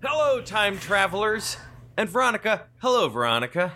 [0.00, 1.56] Hello, time travelers.
[1.96, 2.66] And Veronica.
[2.80, 3.72] Hello, Veronica.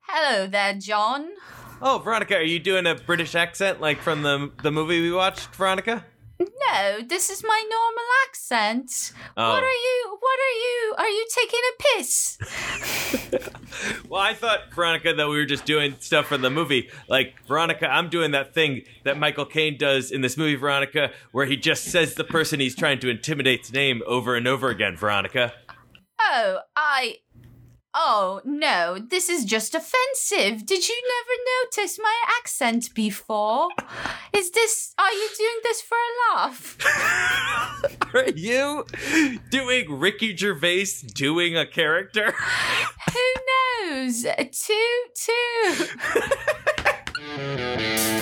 [0.00, 1.28] Hello there, John.
[1.80, 5.54] Oh, Veronica, are you doing a British accent like from the the movie we watched,
[5.54, 6.04] Veronica?
[6.40, 9.12] No, this is my normal accent.
[9.36, 9.50] Oh.
[9.50, 10.18] What are you?
[10.18, 10.94] What are you?
[10.98, 12.38] Are you taking a piss?
[14.08, 16.90] Well, I thought, Veronica, that we were just doing stuff from the movie.
[17.08, 21.46] Like, Veronica, I'm doing that thing that Michael Caine does in this movie, Veronica, where
[21.46, 25.52] he just says the person he's trying to intimidate's name over and over again, Veronica.
[26.20, 27.18] Oh, I.
[27.96, 30.66] Oh no, this is just offensive.
[30.66, 31.30] Did you never
[31.62, 33.68] notice my accent before?
[34.32, 34.94] Is this?
[34.98, 36.76] Are you doing this for a laugh?
[38.14, 38.84] Are you
[39.50, 42.34] doing Ricky Gervais doing a character?
[43.12, 43.20] Who
[43.92, 44.24] knows?
[44.24, 45.90] Toot toot.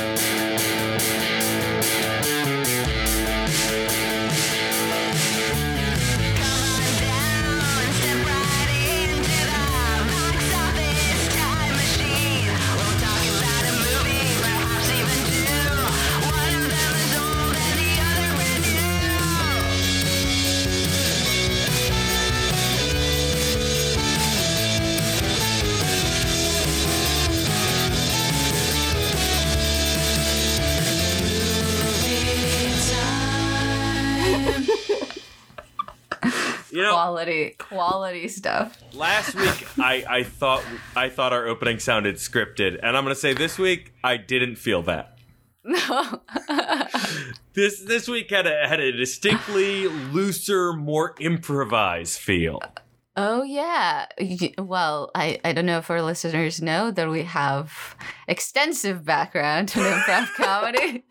[36.73, 38.79] You know, Quality, quality stuff.
[38.95, 40.65] last week I, I thought
[40.97, 44.83] I thought our opening sounded scripted, and I'm gonna say this week I didn't feel
[44.83, 45.19] that.
[45.65, 46.23] No.
[47.55, 52.61] This this week had a had a distinctly looser, more improvised feel.
[53.15, 54.07] Oh yeah.
[54.57, 57.95] Well, I I don't know if our listeners know that we have
[58.27, 61.05] extensive background in improv comedy.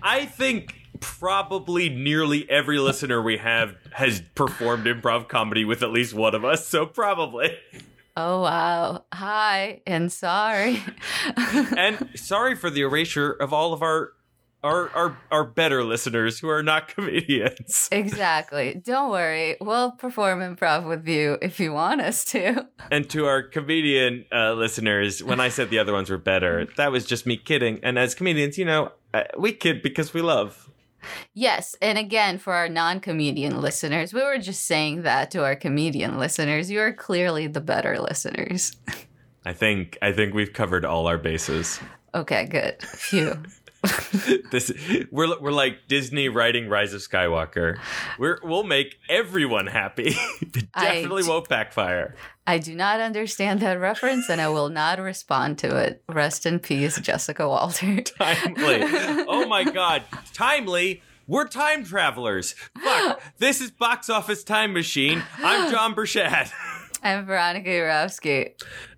[0.00, 6.14] I think probably nearly every listener we have has performed improv comedy with at least
[6.14, 7.56] one of us, so probably.
[8.16, 9.04] Oh wow.
[9.12, 10.82] Hi and sorry.
[11.76, 14.12] And sorry for the erasure of all of our
[14.64, 17.88] our our, our better listeners who are not comedians.
[17.92, 18.82] exactly.
[18.84, 19.56] Don't worry.
[19.60, 22.66] We'll perform improv with you if you want us to.
[22.90, 26.90] And to our comedian uh, listeners, when I said the other ones were better, that
[26.90, 27.78] was just me kidding.
[27.82, 30.70] And as comedians, you know, uh, we kid because we love.
[31.34, 36.18] Yes, and again for our non-comedian listeners, we were just saying that to our comedian
[36.18, 36.70] listeners.
[36.70, 38.72] You are clearly the better listeners.
[39.44, 41.80] I think I think we've covered all our bases.
[42.14, 42.82] Okay, good.
[42.82, 43.42] Phew.
[44.50, 44.72] this
[45.10, 47.78] we're we're like Disney writing Rise of Skywalker.
[48.18, 50.14] We're we'll make everyone happy.
[50.40, 52.16] it definitely won't backfire.
[52.46, 56.02] I do not understand that reference and I will not respond to it.
[56.08, 58.00] Rest in peace, Jessica Walter.
[58.02, 58.80] Timely.
[59.28, 60.02] oh my god.
[60.32, 61.02] Timely.
[61.28, 62.54] We're time travelers.
[62.82, 63.20] Fuck.
[63.38, 65.22] This is Box Office Time Machine.
[65.38, 66.50] I'm John Burchett.
[67.02, 68.52] I'm Veronica Urowski.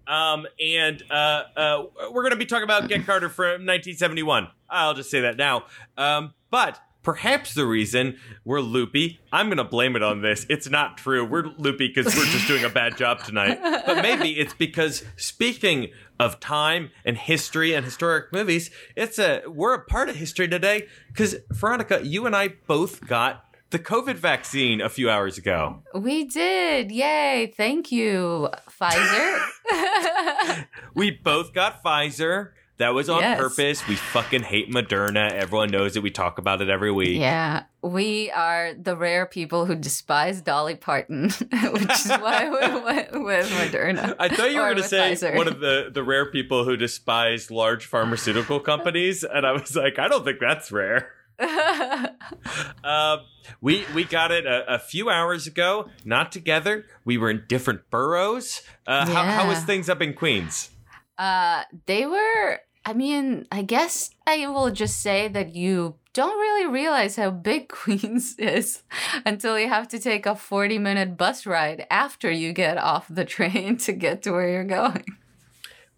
[0.06, 4.48] Um, and uh, uh, we're going to be talking about Get Carter from 1971.
[4.68, 5.64] I'll just say that now.
[5.96, 10.46] Um, but perhaps the reason we're loopy, I'm going to blame it on this.
[10.48, 11.24] It's not true.
[11.24, 13.58] We're loopy because we're just doing a bad job tonight.
[13.62, 19.74] But maybe it's because speaking of time and history and historic movies, it's a we're
[19.74, 20.88] a part of history today.
[21.08, 25.82] Because Veronica, you and I both got the COVID vaccine a few hours ago.
[25.94, 26.90] We did.
[26.90, 27.52] Yay.
[27.56, 29.38] Thank you, Pfizer.
[30.94, 32.50] We both got Pfizer.
[32.78, 33.38] That was on Yes.
[33.38, 33.86] purpose.
[33.86, 35.30] We fucking hate Moderna.
[35.32, 36.02] Everyone knows it.
[36.02, 37.20] We talk about it every week.
[37.20, 37.64] yeah.
[37.82, 43.50] We are the rare people who despise Dolly Parton, which is why we went with
[43.50, 44.16] Moderna.
[44.18, 45.36] I thought you were going to say Pfizer.
[45.36, 49.98] one of the, the rare people who despise large pharmaceutical companies, and I was like,
[49.98, 51.10] I don't think that's rare.
[52.82, 53.20] Um,
[53.60, 56.86] we we got it a, a few hours ago, not together.
[57.04, 58.62] We were in different boroughs.
[58.86, 60.70] Uh, how, how was things up in Queens?
[61.18, 62.60] Uh, they were.
[62.84, 67.68] I mean, I guess I will just say that you don't really realize how big
[67.68, 68.82] Queens is
[69.26, 73.24] until you have to take a 40 minute bus ride after you get off the
[73.24, 75.04] train to get to where you're going.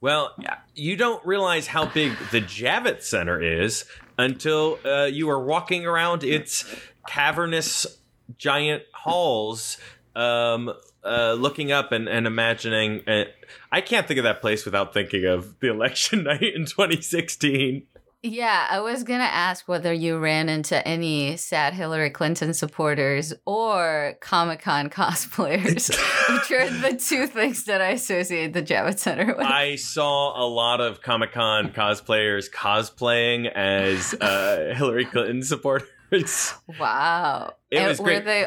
[0.01, 0.35] Well,
[0.75, 3.85] you don't realize how big the Javits Center is
[4.19, 6.65] until uh, you are walking around its
[7.07, 7.87] cavernous
[8.39, 9.79] giant halls,
[10.15, 10.73] um,
[11.05, 13.03] uh, looking up and, and imagining.
[13.09, 13.25] Uh,
[13.71, 17.87] I can't think of that place without thinking of the election night in 2016.
[18.25, 24.15] Yeah, I was gonna ask whether you ran into any sad Hillary Clinton supporters or
[24.21, 29.45] Comic Con cosplayers, which are the two things that I associate the Javits Center with.
[29.47, 35.89] I saw a lot of Comic Con cosplayers cosplaying as uh, Hillary Clinton supporters.
[36.79, 37.55] Wow.
[37.71, 38.25] It And was were great.
[38.25, 38.47] they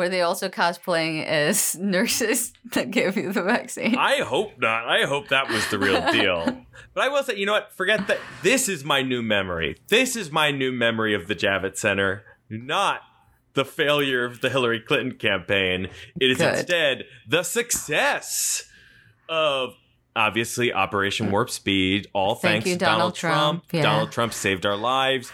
[0.00, 3.96] Were they also cosplaying as nurses that gave you the vaccine?
[3.98, 4.88] I hope not.
[4.88, 6.64] I hope that was the real deal.
[6.94, 7.70] but I will say, you know what?
[7.74, 8.16] Forget that.
[8.42, 9.76] This is my new memory.
[9.88, 13.02] This is my new memory of the Javits Center, not
[13.52, 15.90] the failure of the Hillary Clinton campaign.
[16.18, 16.54] It is Good.
[16.54, 18.64] instead the success
[19.28, 19.74] of
[20.16, 22.06] obviously Operation Warp Speed.
[22.14, 23.68] All Thank thanks you, to Donald, Donald Trump.
[23.68, 23.72] Trump.
[23.72, 23.82] Yeah.
[23.82, 25.30] Donald Trump saved our lives.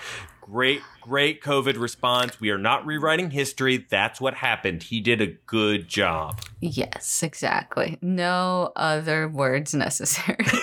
[0.46, 2.40] Great, great COVID response.
[2.40, 3.86] We are not rewriting history.
[3.88, 4.84] That's what happened.
[4.84, 6.40] He did a good job.
[6.60, 7.98] yes, exactly.
[8.00, 10.46] No other words necessary.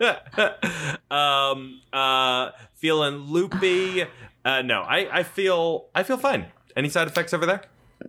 [1.10, 4.04] um uh feeling loopy
[4.44, 6.46] uh no i i feel i feel fine
[6.76, 7.62] any side effects over there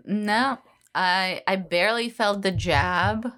[0.06, 0.58] no,
[0.94, 3.32] I I barely felt the jab.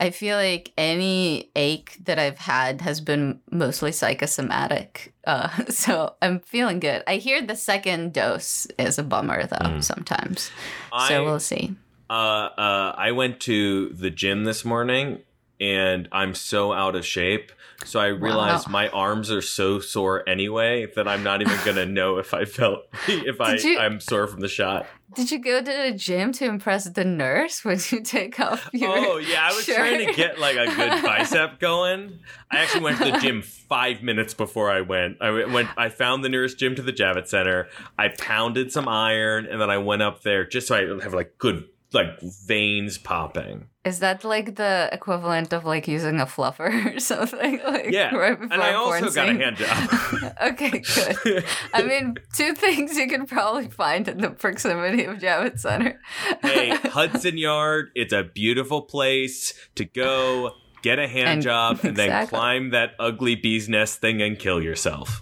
[0.00, 5.12] I feel like any ache that I've had has been mostly psychosomatic.
[5.26, 7.02] Uh, so I'm feeling good.
[7.06, 9.84] I hear the second dose is a bummer though Mm.
[9.84, 10.50] sometimes.
[10.92, 11.74] I, so we'll see.
[12.08, 15.20] uh uh i went to the gym this morning
[15.60, 17.52] and i'm so out of shape
[17.84, 18.72] so i realized Wow.
[18.72, 22.80] my arms are so sore anyway that i'm not even gonna know if i felt
[23.08, 26.44] if i you- i'm sore from the shot Did you go to the gym to
[26.44, 30.12] impress the nurse when you take off oh, your Oh yeah, I was trying to
[30.12, 32.20] get like a good bicep going.
[32.50, 35.16] I actually went to the gym five minutes before I went.
[35.20, 35.68] I went.
[35.76, 37.66] I found the nearest gym to the Javits Center.
[37.98, 41.38] I pounded some iron, and then I went up there just so I have like
[41.38, 43.66] good like veins popping.
[43.84, 47.60] Is that like the equivalent of like using a fluffer or something?
[47.64, 50.34] Like Yeah, right And I also got a hand job.
[50.52, 50.82] Okay,
[51.24, 51.44] good.
[51.74, 56.00] I mean, two things you can probably find in the proximity of Javits Center.
[56.42, 57.90] hey, Hudson Yard.
[57.94, 60.52] It's a beautiful place to go.
[60.82, 64.62] Get a hand And- job and then climb that ugly bee's nest thing and kill
[64.62, 65.20] yourself.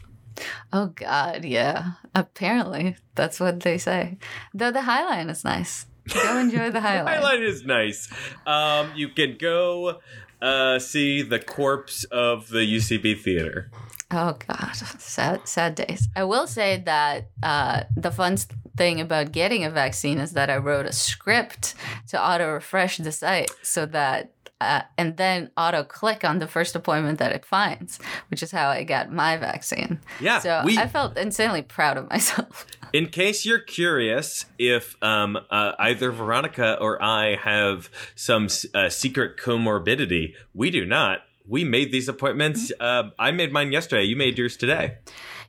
[0.73, 1.95] oh God, yeah.
[2.15, 4.19] Apparently, that's what they say.
[4.55, 5.87] Though the High Line is nice.
[6.13, 7.17] Go enjoy the High Line.
[7.17, 8.09] Highlight is nice.
[8.47, 10.01] Um, you can go
[10.41, 13.71] uh, see the corpse of the UCB theater.
[14.11, 16.09] Oh God, sad, sad days.
[16.17, 18.39] I will say that uh, the fun
[18.77, 21.75] thing about getting a vaccine is that I wrote a script
[22.09, 24.33] to auto refresh the site so that.
[24.61, 28.69] Uh, and then auto click on the first appointment that it finds, which is how
[28.69, 30.01] I got my vaccine.
[30.21, 30.77] Yeah, So we.
[30.77, 32.67] I felt insanely proud of myself.
[32.93, 39.37] in case you're curious, if um, uh, either Veronica or I have some uh, secret
[39.37, 41.21] comorbidity, we do not.
[41.47, 42.73] We made these appointments.
[42.79, 44.03] Uh, I made mine yesterday.
[44.05, 44.99] You made yours today.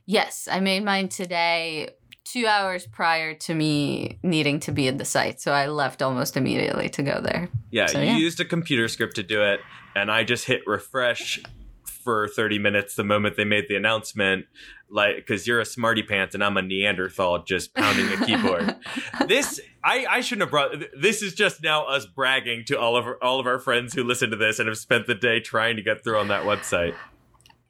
[0.06, 1.90] yes, I made mine today,
[2.30, 5.40] two hours prior to me needing to be at the site.
[5.40, 7.48] So I left almost immediately to go there.
[7.70, 8.16] Yeah, So, you yeah.
[8.16, 9.60] used a computer script to do it,
[9.96, 11.40] and I just hit refresh
[11.84, 14.46] for 30 minutes the moment they made the announcement.
[14.88, 18.74] Like, because you're a smarty pants and I'm a Neanderthal just pounding a keyboard.
[19.28, 20.74] this I, I shouldn't have brought.
[20.98, 24.02] This is just now us bragging to all of our, all of our friends who
[24.02, 26.94] listen to this and have spent the day trying to get through on that website.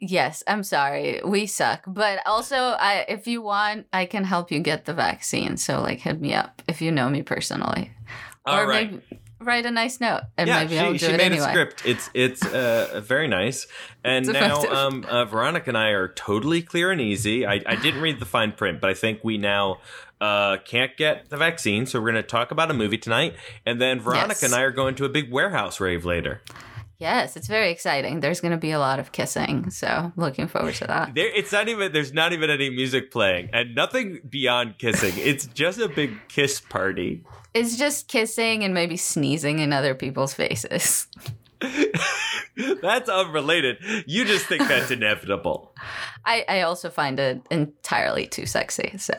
[0.01, 1.21] Yes, I'm sorry.
[1.25, 1.85] We suck.
[1.87, 5.57] But also, I if you want, I can help you get the vaccine.
[5.59, 7.93] So like hit me up if you know me personally.
[8.47, 8.91] All or right.
[8.91, 11.47] maybe write a nice note and yeah, maybe I'll she, do she it made anyway.
[11.47, 11.83] a script.
[11.85, 13.67] It's it's uh, very nice.
[14.05, 17.47] And It's now um, uh, Veronica and I are totally clear and easy.
[17.47, 19.81] I, I didn't read the fine print, but I think we now
[20.21, 21.87] uh, can't get the vaccine.
[21.87, 24.43] So we're going to talk about a movie tonight, and then Veronica Yes.
[24.43, 26.43] and I are going to a big warehouse rave later.
[27.01, 28.21] Yes, it's very exciting.
[28.21, 31.15] There's going to be a lot of kissing, so looking forward to that.
[31.15, 31.93] There, it's not even.
[31.93, 35.15] There's not even any music playing, and nothing beyond kissing.
[35.17, 37.25] It's just a big kiss party.
[37.55, 41.07] It's just kissing and maybe sneezing in other people's faces.
[42.83, 43.79] that's unrelated.
[44.07, 45.75] You just think that's inevitable.
[46.25, 48.97] I, I also find it entirely too sexy.
[48.99, 49.15] So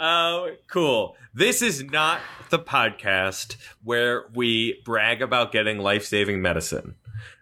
[0.00, 1.16] Oh, cool.
[1.34, 2.20] This is not
[2.50, 6.94] the podcast where we brag about getting life saving medicine.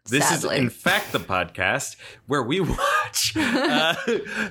[0.07, 0.57] This Sadly.
[0.57, 3.95] is, in fact, the podcast where we watch uh,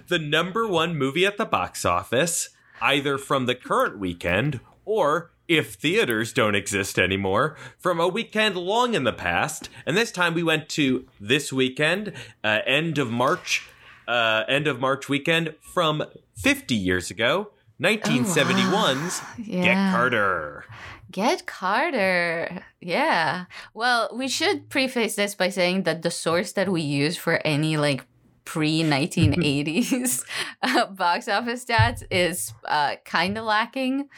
[0.07, 2.49] the number one movie at the box office,
[2.81, 8.93] either from the current weekend or, if theaters don't exist anymore, from a weekend long
[8.93, 9.67] in the past.
[9.85, 12.13] And this time we went to this weekend,
[12.43, 13.67] uh, end of March,
[14.07, 16.03] uh, end of March weekend from
[16.35, 17.51] 50 years ago,
[17.81, 19.91] 1971's Get yeah.
[19.91, 20.65] Carter.
[21.11, 22.63] Get Carter.
[22.79, 23.45] Yeah.
[23.73, 27.77] Well, we should preface this by saying that the source that we use for any
[27.77, 28.05] like
[28.49, 30.23] pre 1980s
[30.63, 34.09] uh, box office stats is uh, kind of lacking.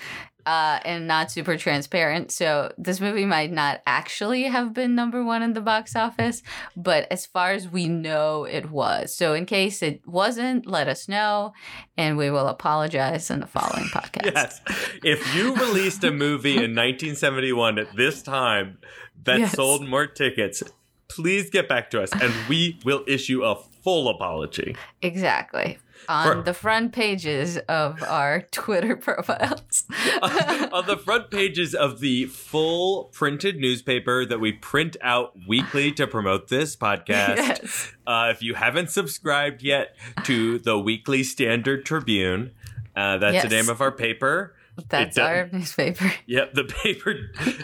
[0.45, 2.31] Uh, and not super transparent.
[2.31, 6.41] So this movie might not actually have been number one in the box office,
[6.75, 9.15] but as far as we know, it was.
[9.15, 11.53] So in case it wasn't, let us know,
[11.98, 14.33] and we will apologize in the following podcast.
[14.33, 14.62] Yes.
[15.03, 18.77] If you released a movie in 1971 at this time
[19.24, 19.53] that Yes.
[19.53, 20.63] sold more tickets,
[21.07, 24.75] please get back to us and we will issue a full apology.
[25.01, 25.77] Exactly.
[26.09, 29.85] On For- the front pages of our Twitter profiles.
[30.21, 36.07] on the front pages of the full printed newspaper that we print out weekly to
[36.07, 37.07] promote this podcast.
[37.38, 37.91] yes.
[38.07, 42.51] Uh, if you haven't subscribed yet to the Weekly Standard Tribune,
[42.95, 44.55] uh, that's the name of our paper.
[44.90, 46.12] That's our newspaper.
[46.28, 47.16] Yep, the paper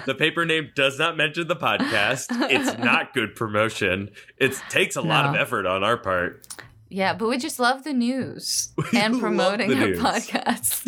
[0.06, 2.28] the paper name does not mention the podcast.
[2.52, 4.10] It's not good promotion.
[4.38, 6.46] It takes a lot of effort on our part.
[6.90, 10.00] Yeah, but we just love the news and promoting the our news.
[10.00, 10.88] podcast.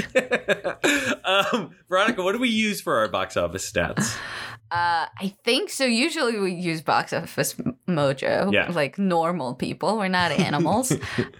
[1.25, 4.15] um, Veronica, what do we use for our box office stats?
[4.71, 5.83] Uh, I think so.
[5.83, 7.55] Usually we use Box Office
[7.87, 8.69] Mojo, Yeah.
[8.71, 9.97] like normal people.
[9.97, 10.91] We're not animals.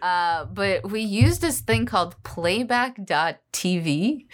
[0.01, 4.25] uh, but we use this thing called playback.tv.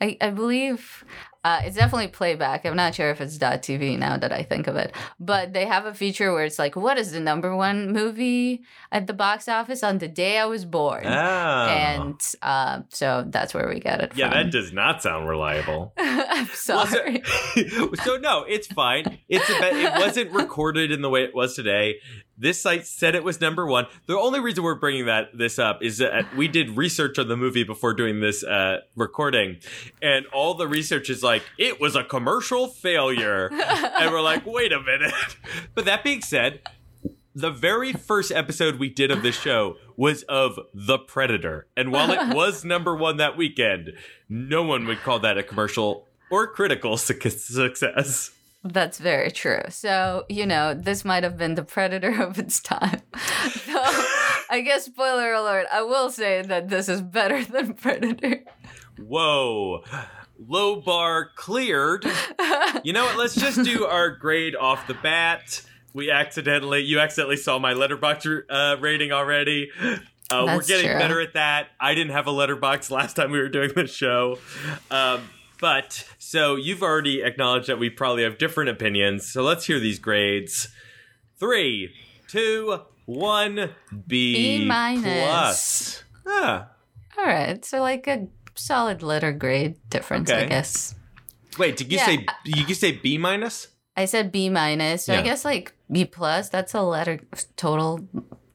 [0.00, 1.04] I, I believe
[1.42, 2.66] uh, it's definitely playback.
[2.66, 4.94] I'm not sure if it's .tv now that I think of it.
[5.18, 9.06] But they have a feature where it's like, what is the number one movie at
[9.06, 11.06] the box office on the day I was born?
[11.06, 11.10] Oh.
[11.10, 14.44] And uh, so that's where we get it yeah, from.
[14.44, 15.94] that does not sound reliable.
[15.98, 17.22] I'm Well, so- sorry.
[18.04, 19.18] so no, it's fine.
[19.28, 21.96] It's a it wasn't recorded in the way it was today.
[22.40, 23.86] This site said it was number one.
[24.06, 27.36] The only reason we're bringing that this up is that we did research on the
[27.36, 29.58] movie before doing this uh, recording,
[30.00, 34.72] and all the research is like it was a commercial failure, and we're like, wait
[34.72, 35.12] a minute.
[35.74, 36.60] But that being said.
[37.32, 41.68] The very first episode we did of this show was of The Predator.
[41.76, 43.92] And while it was number one that weekend,
[44.28, 48.32] no one would call that a commercial or critical suc- success.
[48.62, 49.62] That's very true.
[49.70, 53.00] So, you know, this might have been the predator of its time.
[53.50, 53.80] So,
[54.50, 58.42] I guess, spoiler alert, I will say that this is better than Predator.
[58.98, 59.84] Whoa.
[60.38, 62.04] Low bar cleared.
[62.82, 63.16] You know what?
[63.16, 65.62] Let's just do our grade off the bat.
[65.94, 69.70] We accidentally, you accidentally saw my letterbox uh, rating already.
[70.30, 70.98] Uh, we're getting true.
[70.98, 71.68] better at that.
[71.78, 74.38] I didn't have a letterbox last time we were doing this show.
[74.90, 75.28] Um,
[75.60, 79.30] but so you've already acknowledged that we probably have different opinions.
[79.30, 80.68] So let's hear these grades.
[81.38, 81.94] Three,
[82.28, 83.70] two, one,
[84.06, 85.02] B, B minus.
[85.02, 86.04] plus.
[86.26, 86.68] Ah,
[87.18, 87.64] All right.
[87.64, 90.94] So, like a solid letter grade difference, I guess.
[91.58, 92.06] wait, did you Yeah.
[92.06, 93.68] say did you say B minus?
[93.96, 95.04] I said B minus.
[95.06, 95.20] So, Yeah.
[95.20, 97.20] I guess like B plus, that's a letter
[97.56, 98.06] total.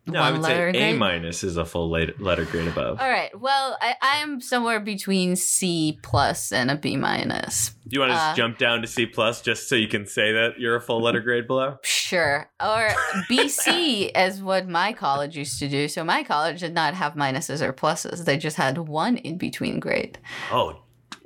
[0.07, 2.99] No, one I would say letter A minus is a full letter grade above.
[2.99, 3.37] All right.
[3.39, 7.71] Well, I, I am somewhere between C plus and a B minus.
[7.87, 10.05] Do you want to uh, just jump down to C plus just so you can
[10.05, 11.77] say that you're a full letter grade below?
[11.81, 12.49] Sure.
[12.59, 12.89] Or
[13.29, 15.87] BC as what my college used to do.
[15.87, 18.25] So my college did not have minuses or pluses.
[18.25, 20.19] They just had one in between grade.
[20.51, 20.81] Oh,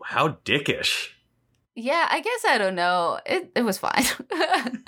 [0.05, 1.09] how dickish.
[1.75, 3.19] Yeah, I guess I don't know.
[3.25, 4.05] It it was fine.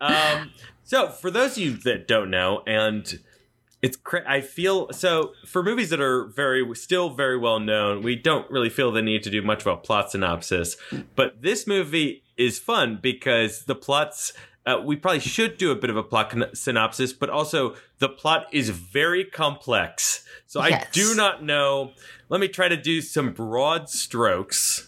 [0.00, 0.52] Um,
[0.88, 3.20] so for those of you that don't know, and
[3.82, 8.16] it's cra- I feel so for movies that are very still very well known, we
[8.16, 10.78] don't really feel the need to do much of a plot synopsis.
[11.14, 14.32] But this movie is fun because the plots.
[14.64, 18.08] Uh, we probably should do a bit of a plot con- synopsis, but also the
[18.08, 20.24] plot is very complex.
[20.46, 21.92] So I do not know.
[22.30, 24.87] Let me try to do some broad strokes.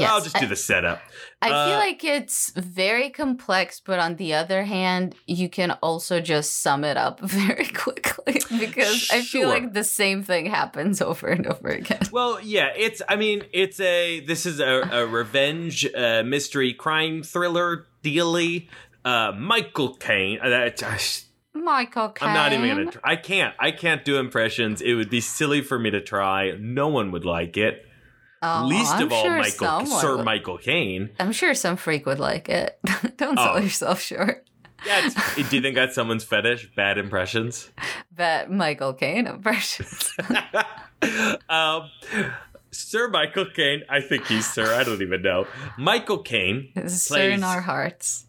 [0.00, 0.10] Yes.
[0.10, 1.00] I'll just do the setup.
[1.42, 6.20] I feel uh, like it's very complex, but on the other hand, you can also
[6.20, 11.28] just sum it up very quickly because I feel like the same thing happens over
[11.28, 12.00] and over again.
[12.12, 13.02] Well, yeah, it's.
[13.08, 14.20] I mean, it's a.
[14.20, 18.68] This is a, a revenge uh, mystery crime thriller dealy.
[19.04, 20.38] Uh, Michael Caine.
[20.40, 20.70] Uh,
[21.52, 22.28] Michael Caine.
[22.28, 22.90] I'm not even gonna.
[22.90, 23.54] Tr- I can't.
[23.58, 24.80] I can't do impressions.
[24.80, 26.52] It would be silly for me to try.
[26.58, 27.86] No one would like it.
[28.42, 30.24] Oh, Least I'm of all, sure Michael Sir would.
[30.24, 31.10] Michael Caine.
[31.18, 32.78] I'm sure some freak would like it.
[33.16, 33.58] Don't sell Oh.
[33.58, 34.46] yourself short.
[34.84, 35.06] Yeah.
[35.06, 36.70] It's, do you think that's someone's fetish?
[36.76, 37.70] Bad impressions.
[38.16, 40.12] That Michael Caine impressions.
[41.48, 41.90] um,
[42.70, 43.82] Sir Michael Caine.
[43.88, 44.74] I think he's Sir.
[44.74, 45.46] I don't even know.
[45.78, 48.26] Michael Caine Sir in our hearts.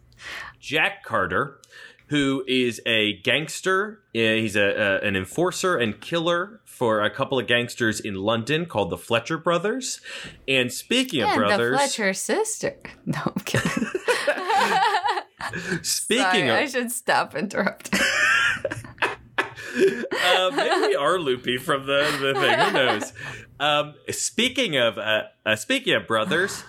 [0.58, 1.60] Jack Carter,
[2.06, 4.00] who is a gangster.
[4.12, 8.90] He's a, a an enforcer and killer for a couple of gangsters in London called
[8.90, 10.00] the Fletcher brothers.
[10.46, 12.76] And speaking of brothers, the Fletcher sister.
[13.04, 13.70] No, I'm kidding.
[15.82, 17.98] speaking Sorry, I should stop interrupting.
[19.02, 22.58] uh, maybe we are loopy from the, the thing.
[22.58, 23.12] Who knows?
[23.58, 26.62] Um, speaking of uh, uh, speaking of brothers,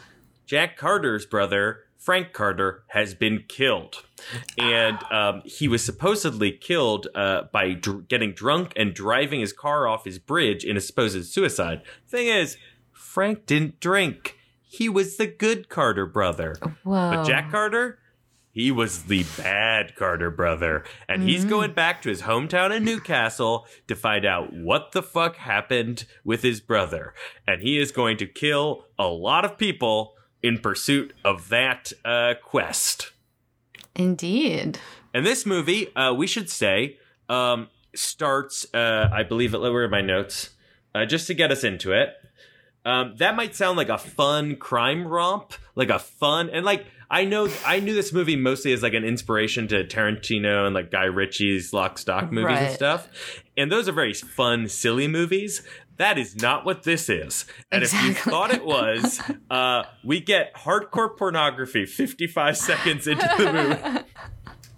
[0.48, 4.04] Jack Carter's brother Frank Carter has been killed,
[4.58, 9.88] and um, he was supposedly killed uh, by dr- getting drunk and driving his car
[9.88, 11.84] off his bridge in a supposed suicide.
[12.08, 12.58] Thing is,
[12.92, 14.40] Frank didn't drink.
[14.64, 16.56] He was the good Carter brother.
[16.84, 17.12] Whoa.
[17.12, 18.00] But Jack Carter,
[18.50, 20.86] he was the bad Carter brother.
[21.08, 25.36] And he's going back to his hometown in Newcastle to find out what the fuck
[25.36, 27.14] happened with his brother.
[27.46, 32.34] And he is going to kill a lot of people in pursuit of that uh,
[32.42, 33.12] quest.
[33.96, 34.80] Indeed.
[35.14, 39.90] And this movie, uh, we should say, um, starts, uh, I believe, it, where are
[39.90, 40.52] my notes?
[40.96, 42.14] Uh, just to get us into it.
[42.86, 47.26] Um, that might sound like a fun crime romp, like a fun, and like, I
[47.26, 51.06] know, I knew this movie mostly as like an inspiration to Tarantino and like Guy
[51.06, 53.10] Ritchie's Lock, Stock movies and stuff.
[53.58, 55.64] And those are very fun, silly movies.
[56.00, 57.46] That is not what this is.
[57.72, 63.54] And if you thought it was, uh, we get hardcore pornography 55 seconds into the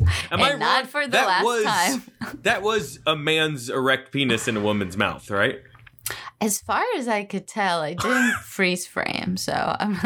[0.01, 0.11] movie.
[0.31, 0.85] Am I And not wrong?
[0.87, 2.03] for the that last was, time.
[2.41, 5.59] that was a man's erect penis in a woman's mouth, right?
[6.41, 9.99] As far as I could tell, I didn't freeze frame, so I'm.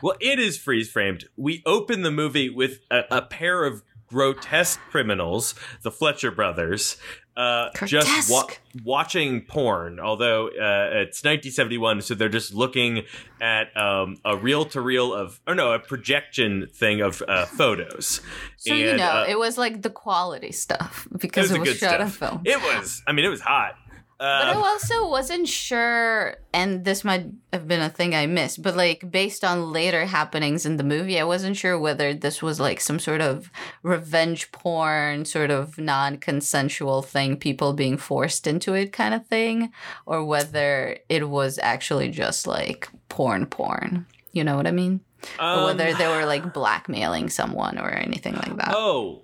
[0.00, 1.24] Well, it is freeze framed.
[1.36, 6.96] We open the movie with a, a pair of grotesque criminals, the Fletcher brothers,
[7.36, 8.46] uh, just wa-
[8.84, 9.98] watching porn.
[10.00, 13.04] Although uh, it's 1971, so they're just looking
[13.40, 18.20] at um, a reel to reel of, or no, a projection thing of uh, photos.
[18.56, 21.68] so you know, uh, it was like the quality stuff it because was it was,
[21.70, 22.30] good shot on stuff.
[22.30, 22.42] film.
[22.44, 23.02] It was.
[23.06, 23.74] I mean, it was hot.
[24.22, 28.62] But I Uh, also wasn't sure, and this might have been a thing I missed,
[28.62, 32.60] but like based on later happenings in the movie, I wasn't sure whether this was
[32.60, 33.50] like some sort of
[33.82, 39.72] revenge porn, sort of non consensual thing, people being forced into it kind of thing,
[40.06, 44.06] or whether it was actually just like porn porn.
[44.30, 45.00] You know what I mean?
[45.40, 48.72] or um, whether they were like blackmailing someone or anything like that.
[48.76, 49.22] Oh,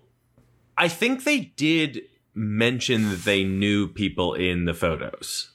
[0.76, 2.02] I think they did
[2.38, 5.50] mention that they knew people in the photos.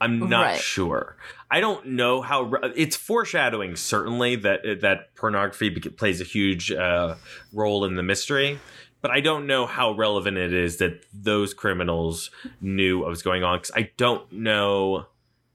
[0.00, 0.60] I'm not Right.
[0.60, 1.16] sure.
[1.50, 3.76] I don't know how it's foreshadowing.
[3.76, 7.14] Certainly that that pornography plays a huge uh,
[7.52, 8.58] role in the mystery,
[9.02, 13.44] but I don't know how relevant it is that those criminals knew what was going
[13.44, 15.06] on because I don't know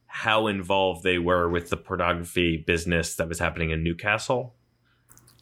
[0.05, 4.55] how involved they were with the pornography business that was happening in Newcastle.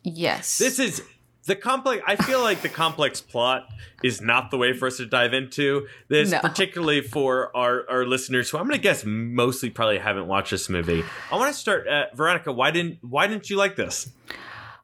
[0.03, 0.57] yes.
[0.57, 1.03] This is
[1.47, 2.03] the complex.
[2.07, 3.67] I feel like the complex plot
[4.03, 6.39] is not the way for us to dive into this, No.
[6.39, 10.69] particularly for our, our listeners who I'm going to guess mostly probably haven't watched this
[10.69, 11.03] movie.
[11.31, 12.51] I want to start, uh, Veronica.
[12.53, 14.09] Why didn't Why didn't you like this?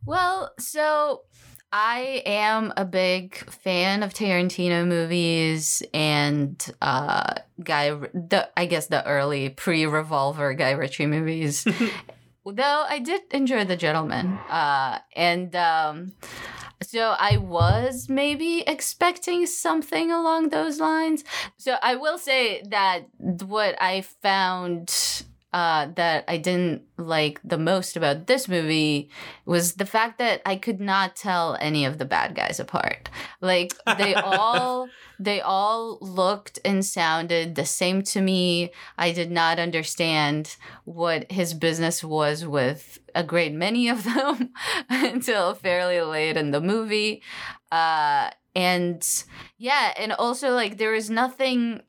[0.05, 1.21] Well, so
[1.71, 9.05] I am a big fan of Tarantino movies and uh Guy the I guess the
[9.07, 11.63] early pre-revolver Guy Ritchie movies.
[12.45, 14.37] Though I did enjoy The Gentlemen.
[14.49, 16.11] Uh and um
[16.83, 21.23] so I was maybe expecting something along those lines.
[21.57, 23.07] So I will say that
[23.45, 29.11] what I found uh, that I didn't like the most about this movie
[29.45, 33.09] was the fact that I could not tell any of the bad guys apart.
[33.39, 34.89] Like they all
[35.19, 38.71] they all looked and sounded the same to me.
[38.97, 44.49] I did not understand what his business was with a great many of them
[44.89, 47.21] until fairly late in the movie.
[47.71, 49.07] Uh and
[49.57, 51.81] yeah, and also like there is nothing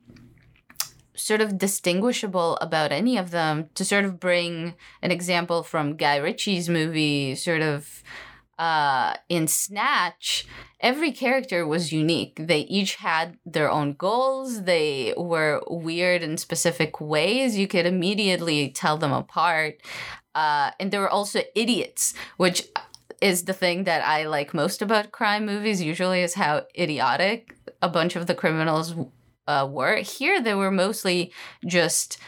[1.17, 6.17] sort of distinguishable about any of them to sort of bring an example from Guy
[6.17, 8.03] Ritchie's movie sort of
[8.59, 10.47] uh in Snatch
[10.81, 12.37] every character was unique.
[12.39, 14.63] They each had their own goals.
[14.63, 17.57] They were weird in specific ways.
[17.57, 19.81] You could immediately tell them apart.
[20.35, 22.69] Uh and there were also idiots which
[23.21, 27.89] is the thing that I like most about crime movies usually is how idiotic a
[27.89, 28.95] bunch of the criminals
[29.47, 29.97] uh, were.
[29.97, 31.33] Here, they were mostly
[31.67, 32.19] just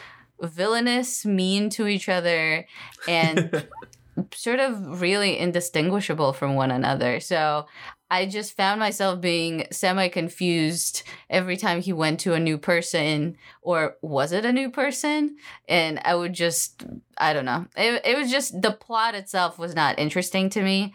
[0.41, 2.67] villainous, mean to each other,
[3.07, 3.67] and
[4.33, 7.19] sort of really indistinguishable from one another.
[7.19, 7.65] So
[8.09, 13.37] I just found myself being semi confused every time he went to a new person,
[13.61, 15.35] or was it a new person?
[15.67, 16.85] And I would just,
[17.17, 17.65] I don't know.
[17.75, 20.93] It, it was just the plot itself was not interesting to me.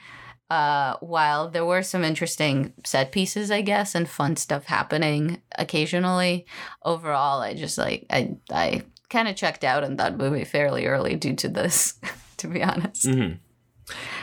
[0.52, 6.44] Uh, while there were some interesting set pieces, I guess, and fun stuff happening occasionally,
[6.84, 11.16] overall, I just like I I kind of checked out on that movie fairly early
[11.16, 11.94] due to this,
[12.36, 13.06] to be honest.
[13.06, 13.36] Mm-hmm.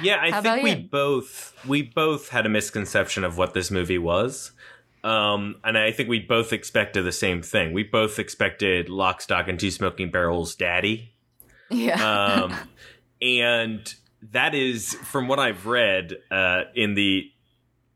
[0.04, 3.98] Yeah, I How think we both we both had a misconception of what this movie
[3.98, 4.52] was.
[5.04, 7.74] Um, and I think we both expected the same thing.
[7.74, 11.16] We both expected Lock, Stock, and Two Smoking Barrels Daddy.
[11.72, 12.44] Yeah.
[12.44, 12.56] Um,
[13.22, 13.94] and
[14.32, 17.32] that is, from what I've read uh, in the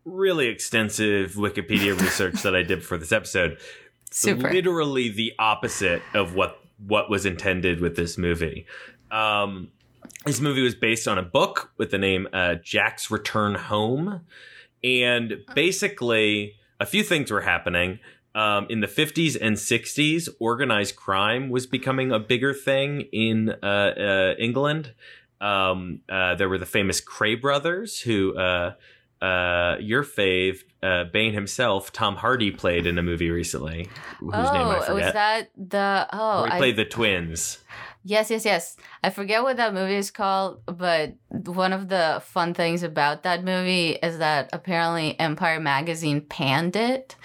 [0.06, 3.60] really extensive Wikipedia research that I did for this episode,
[4.12, 4.52] Super.
[4.52, 8.66] literally the opposite of what what was intended with this movie.
[9.10, 9.70] Um,
[10.26, 14.22] this movie was based on a book with the name uh, Jack's Return Home,
[14.84, 18.00] and basically a few things were happening.
[18.36, 23.66] Um, in the 50s and 60s, organized crime was becoming a bigger thing in uh,
[23.66, 24.94] uh, England.
[25.44, 28.76] Um, uh, there were the famous Kray brothers, who uh,
[29.22, 33.90] uh, your fave, uh, Bane himself, Tom Hardy, played in a movie recently.
[34.20, 35.06] Whose name I oh, forget.
[35.06, 36.42] was that the oh?
[36.42, 37.60] Where he I- played the twins.
[38.06, 38.76] Yes, yes, yes.
[39.02, 43.46] I forget what that movie is called, but one of the fun things about that
[43.46, 47.16] movie is that apparently Empire Magazine panned it.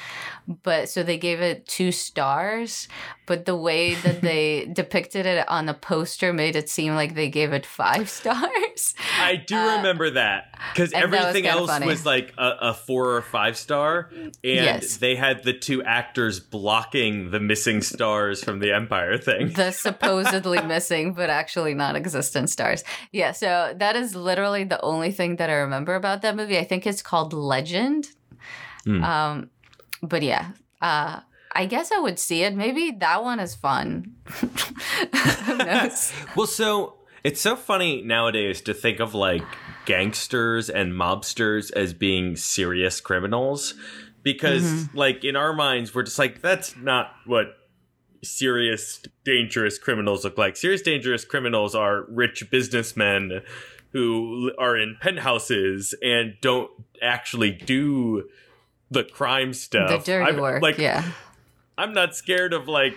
[0.63, 2.89] But so they gave it two stars,
[3.27, 7.29] but the way that they depicted it on the poster made it seem like they
[7.29, 8.95] gave it five stars.
[9.21, 11.85] I do Uh, remember that because and that was everything else funny.
[11.87, 14.97] was like a, a four or five star, and Yes.
[14.97, 19.53] they had the two actors blocking the missing stars from the Empire thing.
[19.53, 22.85] the supposedly missing but actually non-existent stars.
[23.13, 26.57] Yeah, so that is literally the only thing that I remember about that movie.
[26.59, 28.09] I think it's called Legend.
[28.87, 29.05] Hmm.
[29.05, 29.51] Um,
[30.03, 31.21] but yeah, uh,
[31.53, 32.55] I guess I would see it.
[32.55, 34.15] Maybe that one is fun.
[36.37, 39.43] Well, so it's so funny nowadays to think of like
[39.87, 43.75] gangsters and mobsters as being serious criminals
[44.23, 44.99] because, Mm-hmm.
[44.99, 47.47] like, in our minds, we're just like, that's not what
[48.23, 50.57] serious, dangerous criminals look like.
[50.57, 53.43] Serious, dangerous criminals are rich businessmen
[53.93, 58.29] who are in penthouses and don't actually do
[58.90, 60.05] the crime stuff.
[60.05, 60.62] the dirty I'm- work.
[60.62, 61.05] Like, yeah.
[61.77, 62.96] I'm not scared of like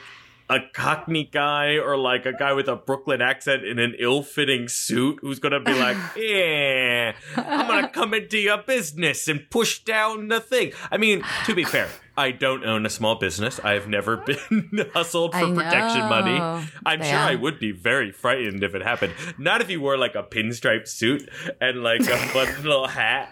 [0.50, 5.20] a cockney guy or like a guy with a Brooklyn accent in an ill-fitting suit
[5.22, 10.42] who's gonna be like, "Yeah, I'm gonna come into your business and push down the
[10.42, 13.62] thing." I mean, to be fair, I don't own a small business.
[13.64, 14.18] I've never
[14.50, 16.38] been hustled for protection money.
[16.86, 19.14] I'm sure I would be very frightened if it happened.
[19.38, 21.30] Not if you wore like a pinstripe suit
[21.62, 23.30] and like a fun little hat.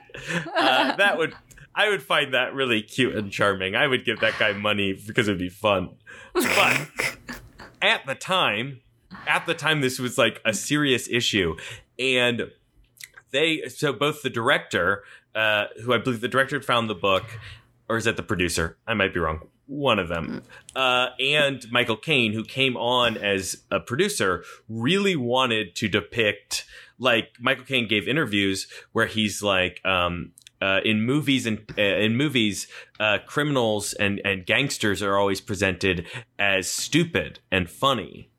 [0.56, 1.34] Uh, that would.
[1.80, 3.74] I would find that really cute and charming.
[3.74, 5.92] I would give that guy money because it would be fun.
[6.34, 6.90] But
[7.82, 8.82] at the time,
[9.26, 11.56] at the time, this was like a serious issue,
[11.98, 12.52] and
[13.32, 17.24] they so both the director, uh, who I believe the director found the book,
[17.88, 18.76] or is that the producer?
[18.86, 19.48] I might be wrong.
[19.66, 20.44] One of them,
[20.76, 26.66] uh, and Michael Caine, who came on as a producer, really wanted to depict
[26.98, 29.80] like Michael Caine gave interviews where he's like.
[29.86, 32.68] Um, uh, in movies and uh, in movies,
[33.00, 36.06] uh, criminals and, and gangsters are always presented
[36.38, 38.30] as stupid and funny.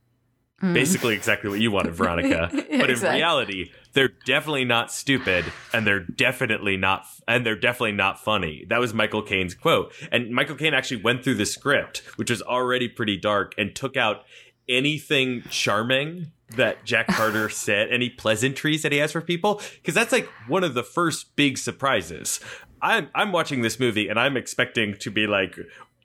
[0.63, 0.75] Mm.
[0.75, 2.49] Basically, exactly what you wanted, Veronica.
[2.53, 3.17] but in Exactly.
[3.19, 8.67] reality, they're definitely not stupid, and they're definitely not, and they're definitely not funny.
[8.69, 9.95] That was Michael Caine's quote.
[10.13, 13.97] And Michael Caine actually went through the script, which was already pretty dark, and took
[13.97, 14.25] out
[14.69, 20.13] anything charming that Jack Carter said, any pleasantries that he has for people, because that's
[20.13, 22.41] like one of the first big surprises.
[22.83, 25.57] I'm I'm watching this movie and I'm expecting to be like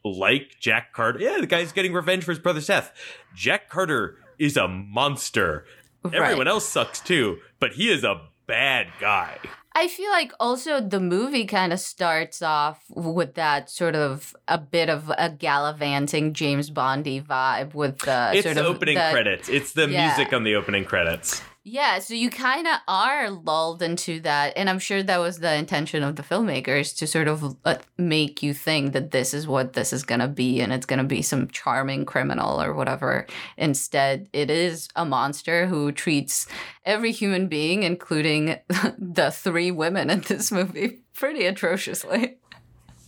[0.04, 1.20] like Jack Carter.
[1.20, 2.92] Yeah, the guy's getting revenge for his brother's death.
[3.34, 5.66] Jack Carter is a monster.
[6.04, 6.16] Right.
[6.16, 9.40] Everyone else sucks too, but he is a bad guy.
[9.78, 14.58] I feel like also the movie kind of starts off with that sort of a
[14.58, 19.10] bit of a gallivanting James Bondy vibe with the It's sort the of opening the-
[19.12, 19.50] credits.
[19.50, 20.08] It's the Yeah.
[20.08, 21.42] music on the opening credits.
[21.68, 25.56] Yeah, so you kind of are lulled into that, and I'm sure that was the
[25.56, 29.74] intention of the filmmakers to sort of uh, make you think that this is what
[29.74, 33.26] this is gonna be, and it's gonna be some charming criminal or whatever.
[33.58, 36.46] Instead, it is a monster who treats
[36.86, 38.60] every human being, including
[39.00, 42.38] the three women in this movie, pretty atrociously.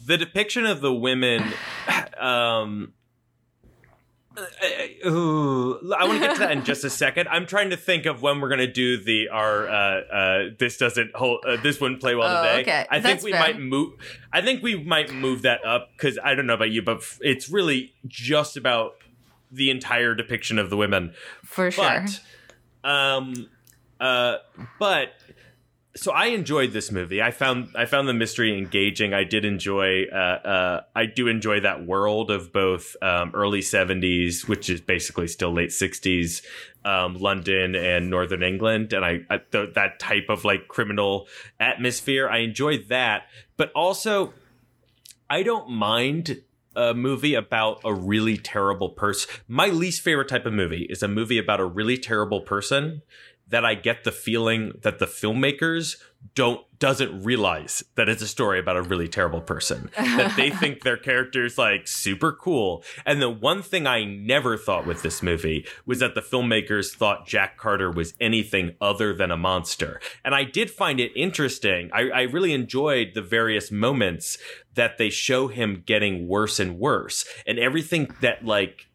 [0.08, 1.44] the depiction of the women
[2.20, 2.94] um
[5.06, 7.28] ooh, I want to get to that in just a second.
[7.30, 10.78] I'm trying to think of when we're going to do the our uh, uh, this
[10.78, 12.62] doesn't hold uh, this wouldn't play well Oh, today.
[12.62, 12.86] okay.
[12.90, 13.40] I think we fair.
[13.40, 13.94] might move.
[14.32, 17.20] I think we might move that up because I don't know about you, but f-
[17.22, 18.94] it's really just about
[19.52, 21.14] the entire depiction of the women.
[21.44, 22.06] For sure.
[22.84, 23.50] But, um,
[24.00, 24.38] uh,
[24.80, 25.14] but
[25.98, 27.22] so I enjoyed this movie.
[27.22, 29.14] I found I found the mystery engaging.
[29.14, 30.06] I did enjoy.
[30.06, 35.28] Uh, uh, I do enjoy that world of both um, early '70s, which is basically
[35.28, 36.44] still late '60s,
[36.86, 41.28] um, London and Northern England, and I, I th- that type of like criminal
[41.60, 42.30] atmosphere.
[42.30, 43.24] I enjoyed that,
[43.58, 44.34] but also
[45.30, 46.44] I don't mind
[46.76, 49.34] a movie about a really terrible person.
[49.48, 53.02] My least favorite type of movie is a movie about a really terrible person
[53.50, 55.98] that I get the feeling that the filmmakers
[56.36, 59.90] don't doesn't realize that it's a story about a really terrible person.
[59.96, 62.84] That they think their character's like super cool.
[63.06, 67.26] And the one thing i never thought with this movie was that the filmmakers thought
[67.26, 70.00] jack carter was anything other than a monster.
[70.24, 71.90] And i did find it interesting.
[71.94, 74.38] I, I really enjoyed the various moments
[74.76, 77.26] that they show him getting worse and worse.
[77.48, 78.88] And everything that like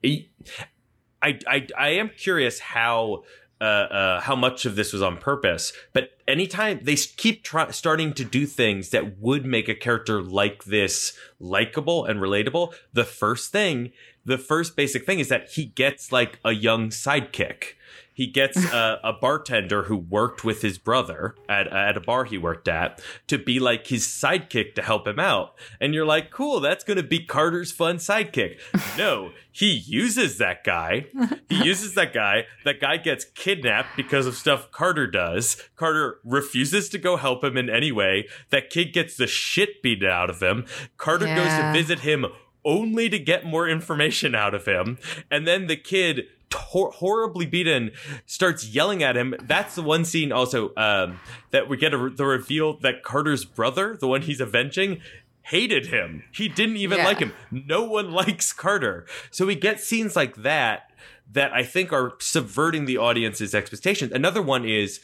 [1.22, 3.22] I, I, I am curious how
[3.62, 5.72] uh, uh, how much of this was on purpose.
[5.92, 10.64] But anytime they keep try- starting to do things that would make a character like
[10.64, 13.92] this likable and relatable, the first thing,
[14.24, 17.74] the first basic thing is that he gets like a young sidekick
[18.12, 22.36] he gets a, a, bartender who worked with his brother at, at a bar he
[22.36, 25.54] worked at to be like his sidekick to help him out.
[25.80, 28.58] And you're like, cool, that's going to be Carter's fun sidekick.
[28.98, 31.06] No, he uses that guy.
[31.48, 32.44] He uses that guy.
[32.64, 35.56] That guy gets kidnapped because of stuff Carter does.
[35.76, 38.28] Carter refuses to go help him in any way.
[38.50, 40.66] That kid gets the shit beaten out of him.
[40.98, 41.36] Carter yeah.
[41.36, 42.26] goes to visit him
[42.64, 44.98] only to get more information out of him.
[45.30, 47.92] And then the kid hor- horribly beaten,
[48.26, 49.34] starts yelling at him.
[49.42, 51.20] That's the one scene also um,
[51.50, 55.00] that we get a, the reveal that Carter's brother, the one he's avenging,
[55.42, 56.24] hated him.
[56.32, 57.04] He didn't even yeah.
[57.04, 57.32] like him.
[57.50, 59.06] No one likes Carter.
[59.30, 60.90] So we get scenes like that
[61.30, 64.12] that I think are subverting the audience's expectations.
[64.12, 65.00] Another one is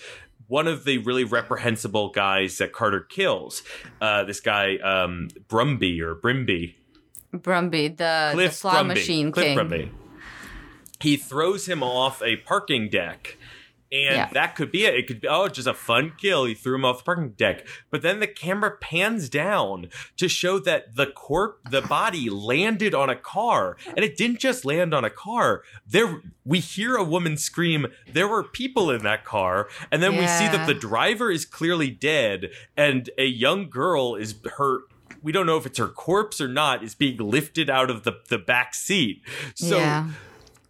[0.46, 3.62] one of the really reprehensible guys that Carter kills.
[4.00, 6.74] Uh, this guy, um, Brumby or Brimby.
[7.34, 8.88] Brumby, the, Cliff the slot Brumby.
[8.88, 9.58] machine Cliff king.
[9.58, 9.90] Brumby
[11.00, 13.36] he throws him off a parking deck.
[13.90, 14.28] And yeah.
[14.34, 14.94] that could be it.
[14.94, 16.44] It could be, oh, just a fun kill.
[16.44, 17.66] He threw him off the parking deck.
[17.88, 19.88] But then the camera pans down
[20.18, 23.78] to show that the corp, the body landed on a car.
[23.86, 25.62] And it didn't just land on a car.
[25.86, 29.68] There, we hear a woman scream, there were people in that car.
[29.90, 30.20] And then yeah.
[30.20, 34.82] we see that the driver is clearly dead and a young girl is hurt
[35.28, 38.14] we don't know if it's her corpse or not is being lifted out of the,
[38.28, 39.20] the back seat.
[39.54, 40.08] So yeah.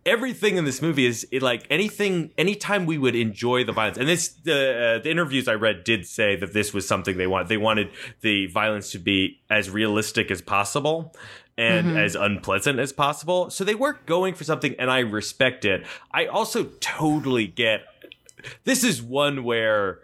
[0.04, 4.08] everything in this movie is it, like anything anytime we would enjoy the violence and
[4.08, 7.46] this the uh, the interviews i read did say that this was something they want
[7.46, 7.88] they wanted
[8.22, 11.14] the violence to be as realistic as possible
[11.56, 11.96] and mm-hmm.
[11.96, 13.50] as unpleasant as possible.
[13.50, 15.86] So they were going for something and i respect it.
[16.10, 17.82] I also totally get
[18.64, 20.00] this is one where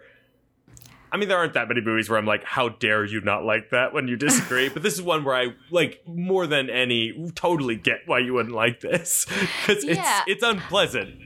[1.15, 3.69] I mean, there aren't that many movies where I'm like, how dare you not like
[3.69, 4.67] that when you disagree?
[4.73, 8.53] but this is one where I like more than any totally get why you wouldn't
[8.53, 9.25] like this
[9.65, 10.23] because yeah.
[10.27, 11.24] it's it's unpleasant.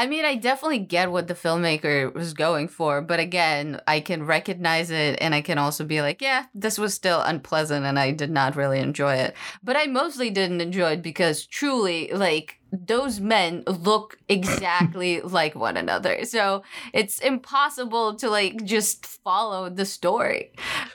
[0.00, 4.24] I mean, I definitely get what the filmmaker was going for, but again, I can
[4.24, 8.12] recognize it and I can also be like, yeah, this was still unpleasant and I
[8.12, 9.36] did not really enjoy it.
[9.62, 15.76] But I mostly didn't enjoy it because truly, like, those men look exactly like one
[15.76, 16.24] another.
[16.24, 16.62] So
[16.94, 20.52] it's impossible to like just follow the story.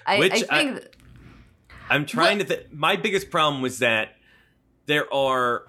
[0.08, 0.88] I, Which I think.
[1.91, 2.56] I, am trying what, to.
[2.56, 4.15] Th- my biggest problem was that
[4.88, 5.68] there are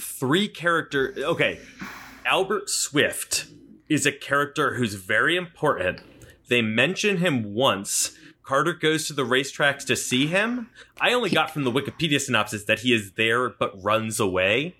[0.00, 1.12] three character.
[1.14, 1.58] Okay,
[2.30, 3.46] Albert Swift
[3.88, 6.00] is a character who's very important.
[6.48, 8.18] They mention him once.
[8.42, 10.68] Carter goes to the racetracks to see him.
[11.00, 14.76] I only got from the Wikipedia synopsis that he is there but runs away.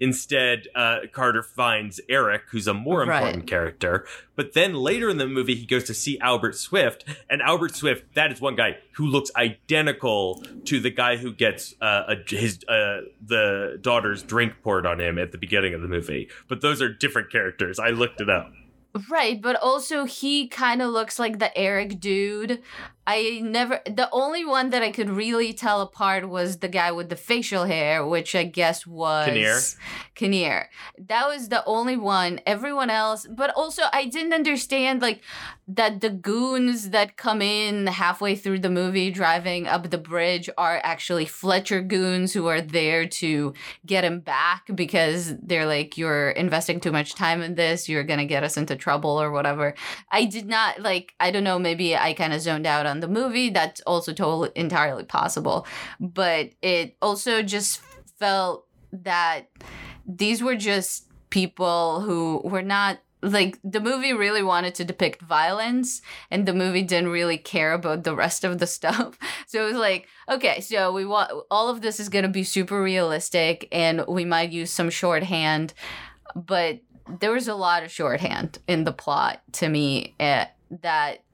[0.00, 3.46] Instead, uh, Carter finds Eric, who's a more important right.
[3.46, 4.06] character.
[4.36, 8.14] But then later in the movie, he goes to see Albert Swift, and Albert Swift,
[8.14, 12.64] that is one guy who looks identical to the guy who gets uh, a, his
[12.68, 16.28] uh, the daughter's drink poured on him at the beginning of the movie.
[16.48, 17.78] But those are different characters.
[17.78, 18.52] I looked it up.
[19.10, 22.62] Right, but also he kind of looks like the Eric dude.
[23.10, 27.08] I never the only one that I could really tell apart was the guy with
[27.08, 29.58] the facial hair, which I guess was Kinnear.
[30.14, 30.68] Kinnear.
[30.98, 32.38] That was the only one.
[32.44, 35.22] Everyone else, but also I didn't understand like
[35.68, 40.78] that the goons that come in halfway through the movie driving up the bridge are
[40.84, 43.54] actually Fletcher goons who are there to
[43.86, 48.18] get him back because they're like you're investing too much time in this, you're going
[48.18, 49.74] to get us into trouble or whatever.
[50.10, 53.08] I did not like I don't know, maybe I kind of zoned out on the
[53.08, 53.50] movie.
[53.50, 55.66] That's also totally entirely possible.
[56.00, 57.80] But it also just
[58.18, 59.48] felt that
[60.06, 66.00] these were just people who were not like the movie really wanted to depict violence
[66.30, 69.76] and the movie didn't really care about the rest of the stuff so it was
[69.76, 74.04] like okay so we want all of this is going to be super realistic and
[74.06, 75.74] we might use some shorthand
[76.34, 76.78] but
[77.20, 81.24] there was a lot of shorthand in the plot to me uh, that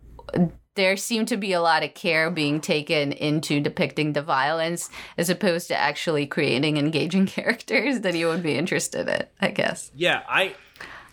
[0.75, 5.31] there seemed to be a lot of care being taken into depicting the violence as
[5.31, 9.91] opposed to actually creating engaging characters that you would be interested in, I guess.
[9.95, 10.55] Yeah, I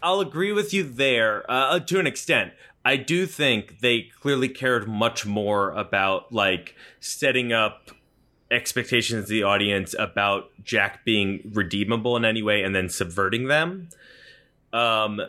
[0.04, 2.54] I'll agree with you there uh, to an extent.
[2.84, 7.92] I do think they clearly cared much more about like setting up
[8.50, 13.90] expectations of the audience about Jack being redeemable in any way and then subverting them.
[14.74, 15.22] Um,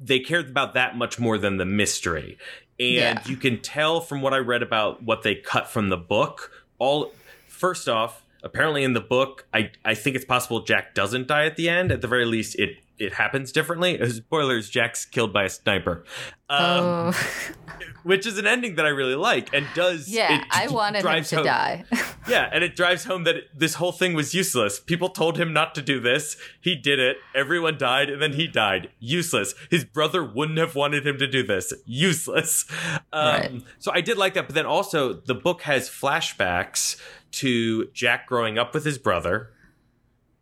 [0.00, 2.38] they cared about that much more than the mystery.
[2.78, 3.22] And Yeah.
[3.26, 6.50] you can tell from what I read about what they cut from the book.
[6.78, 7.12] All
[7.48, 11.56] first off, apparently in the book, I I think it's possible Jack doesn't die at
[11.56, 11.90] the end.
[11.90, 14.00] At the very least, it it happens differently.
[14.00, 16.04] Uh, Spoilers: Jack's killed by a sniper.
[16.48, 17.28] Um, oh,
[18.04, 20.08] which is an ending that I really like and does.
[20.08, 21.84] yeah, it I wanted him to home- die.
[22.28, 24.80] Yeah, and it drives home that this whole thing was useless.
[24.80, 26.36] People told him not to do this.
[26.60, 27.18] He did it.
[27.36, 28.90] Everyone died, and then he died.
[28.98, 29.54] Useless.
[29.70, 31.72] His brother wouldn't have wanted him to do this.
[31.86, 32.64] Useless.
[33.12, 33.62] Um, Right.
[33.78, 37.00] So I did like that, but then also the book has flashbacks
[37.32, 39.50] to Jack growing up with his brother.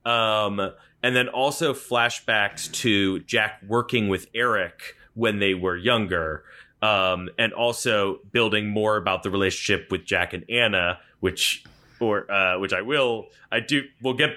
[0.06, 0.72] Um,
[1.04, 6.44] and then also flashbacks to Jack working with Eric when they were younger.
[6.80, 11.62] Um, and also building more about the relationship with Jack and Anna, which,
[12.00, 14.30] or uh, which I will, I do, we'll get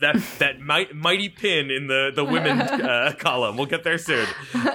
[0.00, 3.56] that that might, mighty pin in the the women uh, column.
[3.56, 4.26] We'll get there soon.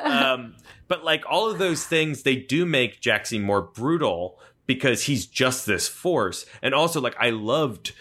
[0.03, 0.55] Um,
[0.87, 5.25] but like all of those things, they do make Jack seem more brutal because he's
[5.25, 6.45] just this force.
[6.61, 7.93] And also, like I loved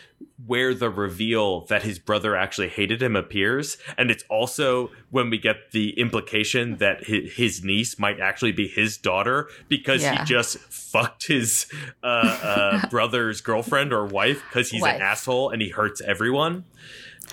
[0.47, 5.39] where the reveal that his brother actually hated him appears, and it's also when we
[5.39, 10.19] get the implication that his, niece might actually be his daughter because Yeah.
[10.21, 11.67] he just fucked his
[12.05, 14.97] uh, uh, brother's girlfriend or wife because he's Wife.
[14.97, 16.65] an asshole and he hurts everyone.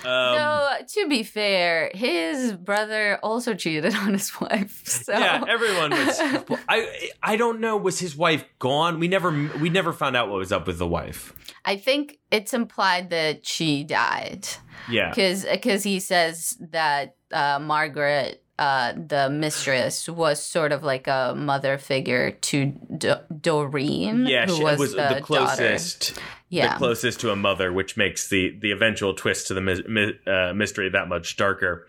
[0.04, 4.82] Um, no, to be fair, his brother also cheated on his wife.
[4.86, 6.18] So Yeah, everyone was.
[6.68, 7.76] I I don't know.
[7.78, 8.98] Was his wife gone?
[9.00, 11.32] We never we never found out what was up with the wife.
[11.66, 14.46] I think it's implied that she died
[14.88, 21.34] Yeah, because he says that uh, Margaret, uh, the mistress, was sort of like a
[21.36, 24.46] mother figure to D- Doreen, yeah.
[24.46, 25.20] who She was, was the, the, daughter.
[25.22, 29.60] closest, Yeah, the closest to a mother, which makes the the eventual twist to the
[29.60, 31.86] mis- mi- uh, mystery that much darker.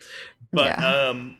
[0.51, 1.09] But Yeah.
[1.09, 1.37] um,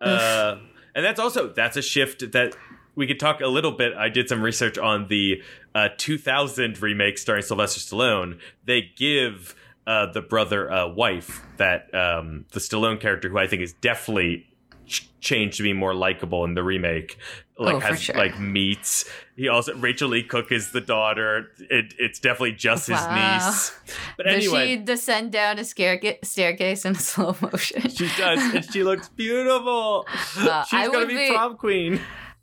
[0.00, 0.56] uh,
[0.94, 2.54] and that's also that's a shift that
[2.94, 3.94] we could talk a little bit.
[3.94, 5.42] I did some research on the
[5.74, 8.38] uh, 2000 remake starring Sylvester Stallone.
[8.64, 9.54] They give
[9.86, 14.46] uh, the brother a wife that um, the Stallone character, who I think is definitely
[14.86, 17.18] ch- changed to be more likable in the remake,
[17.58, 18.16] like Oh, has sure.
[18.16, 19.04] like meets.
[19.36, 21.50] He also Rachael Leigh Cook is the daughter.
[21.58, 23.72] It, it's definitely just his niece.
[24.16, 27.88] But Does anyway, she descend down a scare- staircase in slow motion?
[27.88, 30.06] she does, and she looks beautiful.
[30.36, 32.00] Uh, She's I gonna be, be- prom queen.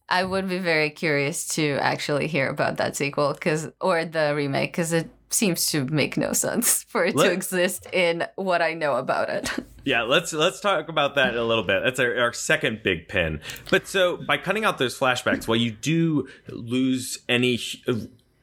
[0.09, 4.71] I would be very curious to actually hear about that sequel, because or the remake,
[4.71, 8.73] because it seems to make no sense for it Let- to exist in what I
[8.73, 9.49] know about it.
[9.87, 11.81] Yeah, let's let's talk about that in a little bit.
[11.81, 13.39] That's our, our second big pin.
[13.71, 17.57] But so by cutting out those flashbacks, while you do lose any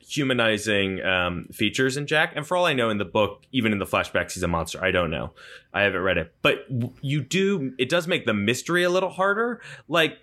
[0.09, 3.79] humanizing um, features in Jack, and for all I know, in the book, even in
[3.79, 4.83] the flashbacks, he's a monster.
[4.83, 5.33] I don't know.
[5.75, 6.67] I haven't read it, but
[7.03, 7.75] you do.
[7.79, 9.61] It does make the mystery a little harder.
[9.87, 10.17] Like,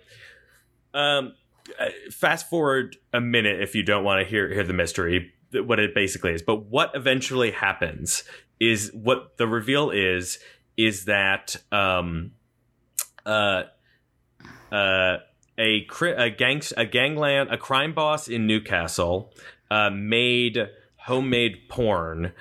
[0.94, 1.34] um,
[1.78, 5.78] uh, fast forward a minute if you don't want to hear hear the mystery, what
[5.78, 6.42] it basically is.
[6.42, 8.24] But what eventually happens
[8.60, 10.38] is what the reveal is
[10.76, 12.32] is that um
[13.26, 13.64] uh
[14.70, 15.16] uh
[15.58, 19.32] a a gangs a gangland a crime boss in Newcastle
[19.70, 22.32] uh made homemade porn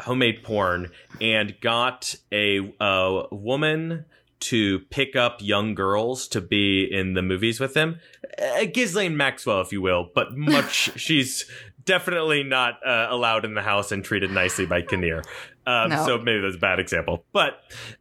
[0.00, 0.90] homemade porn
[1.20, 4.04] and got a uh, woman
[4.38, 8.00] to pick up young girls to be in the movies with him.
[8.40, 11.50] Uh, Ghislaine Maxwell, if you will, but much she's
[11.84, 15.22] definitely not uh, allowed in the house and treated nicely by Kinnear.
[15.66, 16.06] Um, No.
[16.06, 17.60] So maybe that's a bad example, but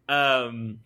[0.10, 0.80] um,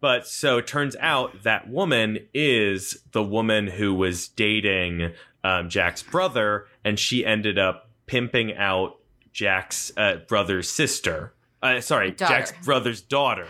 [0.00, 5.12] but so it turns out that woman is the woman who was dating
[5.44, 8.98] um, Jack's brother, and she ended up pimping out
[9.32, 11.32] Jack's uh, brother's sister.
[11.62, 12.34] Uh, sorry, Daughter.
[12.34, 13.46] Jack's brother's daughter.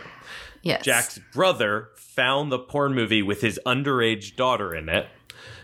[0.63, 0.85] Yes.
[0.85, 5.07] Jack's brother found the porn movie with his underage daughter in it,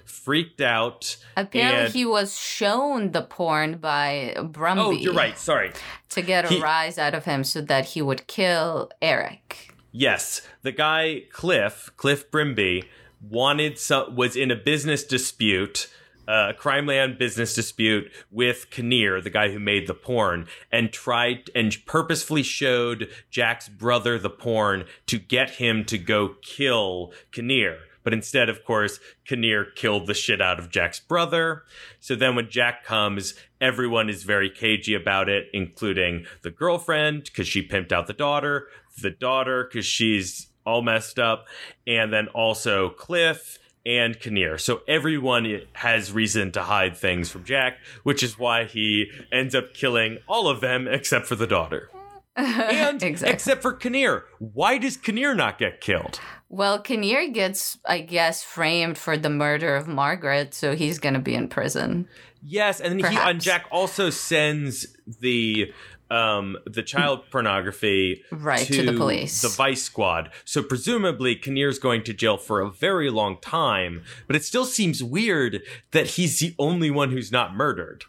[0.04, 1.16] freaked out.
[1.36, 4.78] Apparently, and- he was shown the porn by Brumby.
[4.78, 5.38] Oh, you're right.
[5.38, 5.72] Sorry.
[6.10, 9.74] To get a He- rise out of him so that he would kill Eric.
[9.92, 12.84] Yes, the guy Cliff Cliff Brumby
[13.20, 15.88] wanted some was in a business dispute,
[16.28, 21.50] uh, crime land business dispute with Kinnear, the guy who made the porn, and tried
[21.54, 27.78] and purposefully showed Jack's brother the porn to get him to go kill Kinnear.
[28.02, 31.64] But instead, of course, Kinnear killed the shit out of Jack's brother.
[31.98, 37.48] So then when Jack comes, everyone is very cagey about it, including the girlfriend, because
[37.48, 38.68] she pimped out the daughter,
[39.02, 41.46] the daughter, because she's all messed up,
[41.84, 44.58] and then also Cliff and Kinnear.
[44.58, 49.72] So everyone has reason to hide things from Jack, which is why he ends up
[49.72, 51.88] killing all of them except for the daughter.
[52.38, 53.32] And exactly.
[53.32, 54.26] except for Kinnear.
[54.38, 56.20] Why does Kinnear not get killed?
[56.50, 61.20] Well, Kinnear gets, I guess, framed for the murder of Margaret, so he's going to
[61.20, 62.06] be in prison.
[62.42, 64.86] Yes, and he and Jack also sends
[65.20, 65.72] the
[66.10, 69.42] um the child pornography Right, to the police.
[69.42, 74.36] the vice squad so presumably kinnear's going to jail for a very long time but
[74.36, 78.04] it still seems weird that he's the only one who's not murdered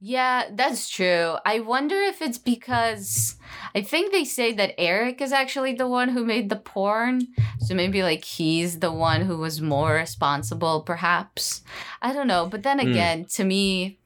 [0.00, 1.36] Yeah, that's true.
[1.44, 3.34] I wonder if it's because
[3.74, 7.26] I think they say that Eric is actually the one who made the porn.
[7.66, 11.62] So maybe like he's the one who was more responsible, perhaps.
[12.00, 12.46] I don't know.
[12.46, 12.86] But then Hmm.
[12.90, 13.98] again, to me,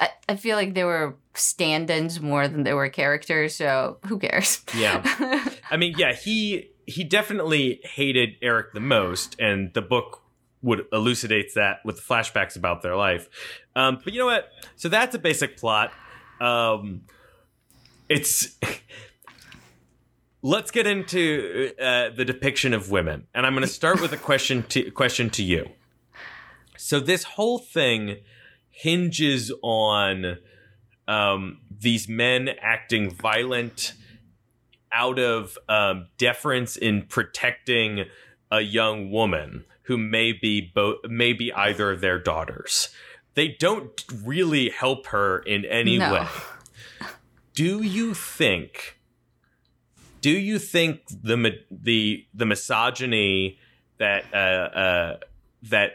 [0.00, 3.56] I, I feel like they were stand ins more than they were characters.
[3.56, 4.62] So who cares?
[4.76, 5.02] yeah
[5.70, 10.22] i mean yeah he he definitely hated eric the most and the book
[10.62, 13.28] would elucidates that with flashbacks about their life
[13.76, 15.92] um but you know what so that's a basic plot
[16.40, 17.02] um
[18.08, 18.58] it's
[20.42, 24.16] let's get into uh, the depiction of women and i'm going to start with a
[24.16, 25.68] question to question to you
[26.76, 28.16] so this whole thing
[28.78, 30.38] hinges on
[31.08, 33.92] um, these men acting violent
[34.92, 38.04] out of um, deference in protecting
[38.52, 42.90] a young woman who may be both may be either of their daughters.
[43.34, 46.12] They don't really help her in any No.
[46.12, 46.26] way.
[47.54, 48.98] Do you think?
[50.20, 53.58] Do you think the the the misogyny
[53.98, 55.16] that uh, uh,
[55.64, 55.92] that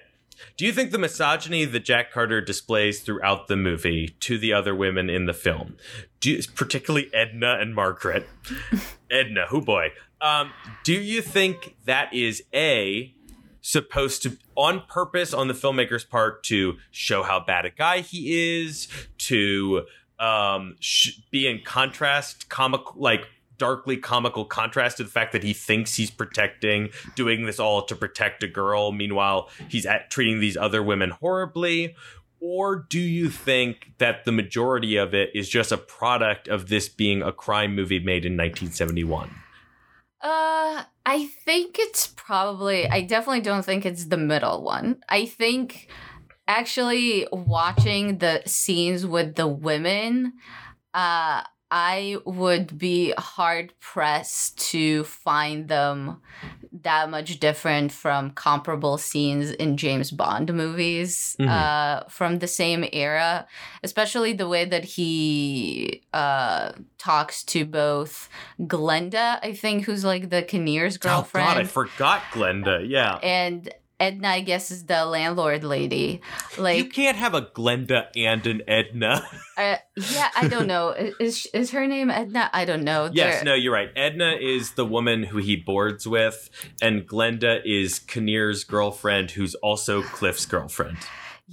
[0.58, 4.76] do you think the misogyny that Jack Carter displays throughout the movie to the other
[4.76, 5.76] women in the film,
[6.20, 8.28] do particularly Edna and Margaret,
[9.12, 10.52] Edna, who boy, um,
[10.84, 13.14] do you think that is a
[13.62, 18.62] supposed to on purpose on the filmmaker's part to show how bad a guy he
[18.62, 19.86] is, to
[20.20, 23.28] um, sh- be in contrast, comic like
[23.58, 27.96] darkly comical contrast to the fact that he thinks he's protecting, doing this all to
[27.96, 28.92] protect a girl.
[28.92, 31.96] Meanwhile, he's at treating these other women horribly.
[32.40, 36.90] Or do you think that the majority of it is just a product of this
[36.90, 39.30] being a crime movie made in 1971?
[40.22, 42.88] Uh, I think it's probably.
[42.88, 45.02] I definitely don't think it's the middle one.
[45.08, 45.90] I think
[46.48, 50.34] actually watching the scenes with the women,
[50.94, 51.44] uh,
[51.76, 56.22] I would be hard pressed to find them
[56.84, 61.50] that much different from comparable scenes in James Bond movies Mhm.
[61.50, 63.48] uh, from the same era,
[63.84, 70.44] especially the way that he uh, talks to both Glenda, I think, who's like the
[70.44, 72.88] Kinnear's girlfriend, Oh God, I forgot Glenda.
[72.88, 73.16] Yeah.
[73.24, 76.22] and Edna, I guess, is the landlord lady.
[76.58, 79.26] Like, you can't have a Glenda and an Edna.
[79.58, 80.90] uh, yeah, I don't know.
[81.20, 82.50] Is is her name Edna?
[82.52, 83.10] I don't know.
[83.14, 83.90] yes, They're- no, you're right.
[83.96, 86.50] Edna is the woman who he boards with,
[86.82, 90.98] and Glenda is Kinnear's girlfriend, who's also Cliff's girlfriend.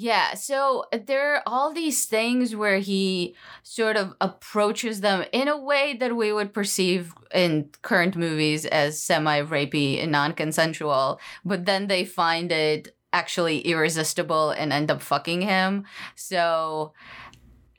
[0.03, 5.47] Yeah, so uh, there are all these things where he sort of approaches them in
[5.47, 11.21] a way that we would perceive in current movies as semi rapey and non consensual,
[11.45, 15.85] but then they find it actually irresistible and end up fucking him.
[16.15, 16.95] So.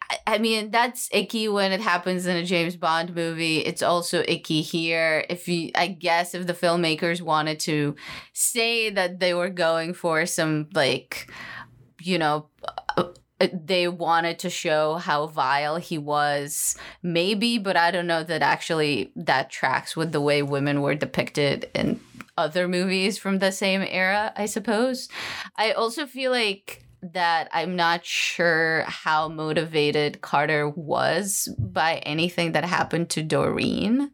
[0.09, 3.59] I- I mean, that's icky when it happens in a James Bond movie.
[3.59, 5.26] It's also icky here.
[5.30, 7.95] If you, I guess, if the filmmakers wanted to
[8.34, 11.32] say that they were going for some, like,
[12.05, 12.47] you know,
[12.97, 13.03] uh,
[13.53, 19.11] they wanted to show how vile he was, maybe, but I don't know that actually
[19.15, 21.99] that tracks with the way women were depicted in
[22.37, 25.09] other movies from the same era, I suppose.
[25.55, 32.63] I also feel like that I'm not sure how motivated Carter was by anything that
[32.63, 34.11] happened to Doreen.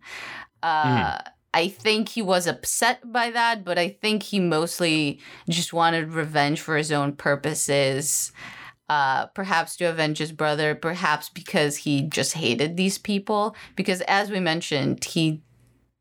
[0.63, 1.19] Uh,
[1.57, 6.61] I think he was upset by that, but I think he mostly just wanted revenge
[6.61, 8.31] for his own purposes.
[8.87, 13.55] Uh, perhaps to avenge his brother, perhaps because he just hated these people.
[13.75, 15.41] Because as we mentioned, he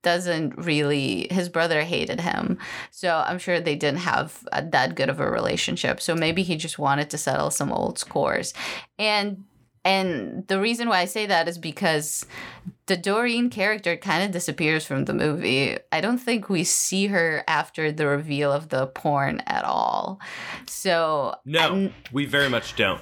[0.03, 2.59] doesn't really, his brother hated him.
[2.91, 6.03] So I'm sure they didn't have a, that good of a relationship.
[6.03, 8.53] So maybe he just wanted to settle some old scores.
[8.99, 9.45] And
[9.87, 12.26] and the reason why I say that is because
[12.87, 15.78] the Doreen character kind of disappears from the movie.
[15.93, 20.18] I don't think we see her after the reveal of the porn at all.
[20.66, 23.01] So No, I'm- we very much don't.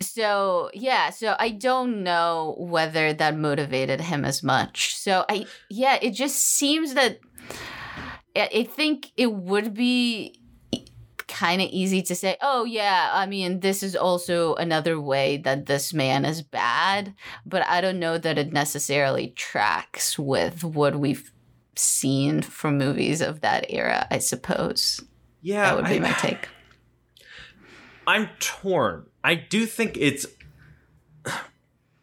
[0.00, 4.96] so yeah, so I don't know whether that motivated him as much.
[4.96, 7.18] So I yeah, it just seems that
[8.36, 10.34] I I think it would be
[11.32, 15.66] kind of easy to say, "Oh yeah, I mean, this is also another way that
[15.66, 17.14] this man is bad,"
[17.46, 21.32] but I don't know that it necessarily tracks with what we've
[21.74, 25.00] seen from movies of that era, I suppose.
[25.40, 26.48] Yeah, that would be I- my take.
[28.06, 29.06] I'm torn.
[29.24, 30.26] I do think it's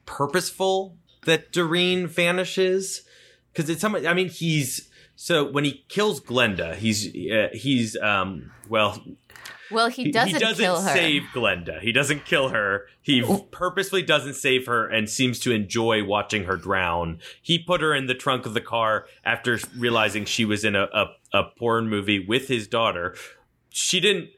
[0.05, 3.01] purposeful that Doreen vanishes
[3.51, 4.07] because it's something.
[4.07, 4.88] I mean, he's
[5.21, 9.03] so when he kills Glenda, he's uh, he's um well
[9.69, 10.93] Well, he doesn't, kill her.
[10.93, 11.81] save Glenda.
[11.81, 12.85] He doesn't kill her.
[13.01, 17.19] He purposely doesn't save her and seems to enjoy watching her drown.
[17.41, 20.83] He put her in the trunk of the car after realizing she was in a,
[20.93, 23.13] a, a porn movie with his daughter.
[23.71, 24.29] She didn't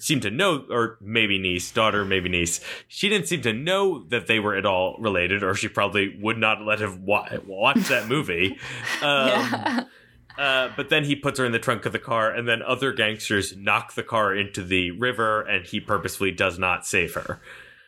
[0.00, 2.60] seem to know, or maybe niece, daughter, maybe niece.
[2.86, 6.38] She didn't seem to know that they were at all related, or she probably would
[6.38, 8.56] not let him wa- watch that movie.
[9.02, 9.84] Um, yeah.
[10.38, 12.92] Uh, but then he puts her in the trunk of the car, and then other
[12.92, 17.40] gangsters knock the car into the river, and he purposefully does not save her.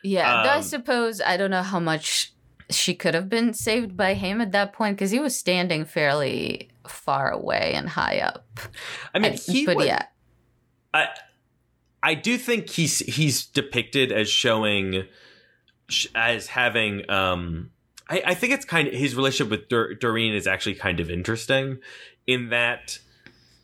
[0.03, 2.33] Yeah, though I Um, suppose I don't know how much
[2.69, 6.69] she could have been saved by him at that point because he was standing fairly
[6.87, 8.47] far away and high up.
[9.13, 10.05] I mean, And- he but would- yeah,
[10.93, 11.07] I,
[12.03, 15.05] I do think he's he's depicted as showing
[16.15, 17.09] as having.
[17.09, 17.71] Um,
[18.09, 21.09] I, I think it's kind of his relationship with Dur- Doreen is actually kind of
[21.11, 21.77] interesting,
[22.27, 22.99] in that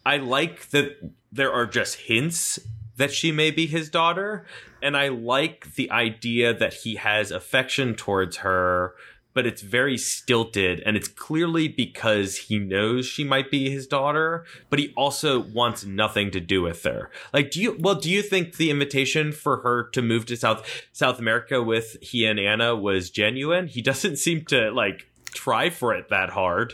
[0.06, 0.98] I like that
[1.32, 2.60] there are just hints
[2.98, 4.46] that she may be his daughter,
[4.82, 8.96] and I like the idea that he has affection towards her.
[9.34, 14.46] But it's very stilted, and it's clearly because he knows she might be his daughter,
[14.72, 17.12] but he also wants nothing to do with her.
[17.32, 17.78] Like, do you?
[17.80, 21.98] Well, do you think the invitation for her to move to South South America with
[22.02, 23.68] he and Anna was genuine?
[23.68, 26.74] He doesn't seem to like try for it that hard.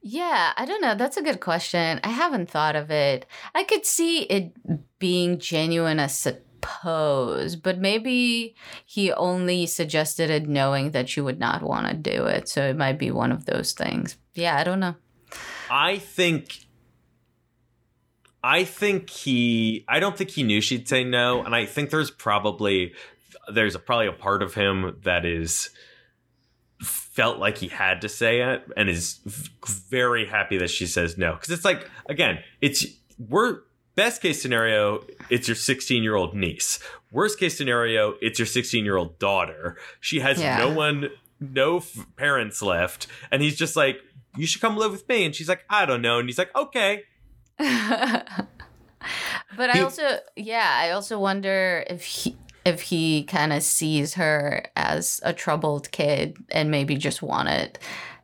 [0.00, 0.94] Yeah, I don't know.
[0.94, 2.00] That's a good question.
[2.04, 3.26] I haven't thought of it.
[3.54, 4.52] I could see it
[4.98, 8.54] being genuine, I suppose, but maybe
[8.86, 12.48] he only suggested it knowing that you would not want to do it.
[12.48, 14.16] So it might be one of those things.
[14.34, 14.94] Yeah, I don't know.
[15.70, 16.66] I think.
[18.42, 19.84] I think he.
[19.88, 22.94] I don't think he knew she'd say no, and I think there's probably
[23.52, 25.70] there's probably a part of him that is
[27.18, 29.18] felt like he had to say it and is
[29.90, 31.32] very happy that she says no.
[31.32, 32.86] Because it's like again it's
[33.28, 33.58] we're
[33.96, 36.78] best case scenario it's your 16 year old niece.
[37.10, 39.76] Worst case scenario it's your 16 year old daughter.
[39.98, 40.58] She has Yeah.
[40.58, 41.10] no one
[41.40, 43.08] no f- parents left.
[43.32, 43.96] And he's just like
[44.36, 45.24] you should come live with me.
[45.24, 46.20] And she's like i don't know.
[46.20, 47.02] And he's like okay.
[49.56, 54.64] But I also, yeah, I also wonder if he if he kind of sees her
[54.76, 57.78] as a troubled kid and maybe just wanted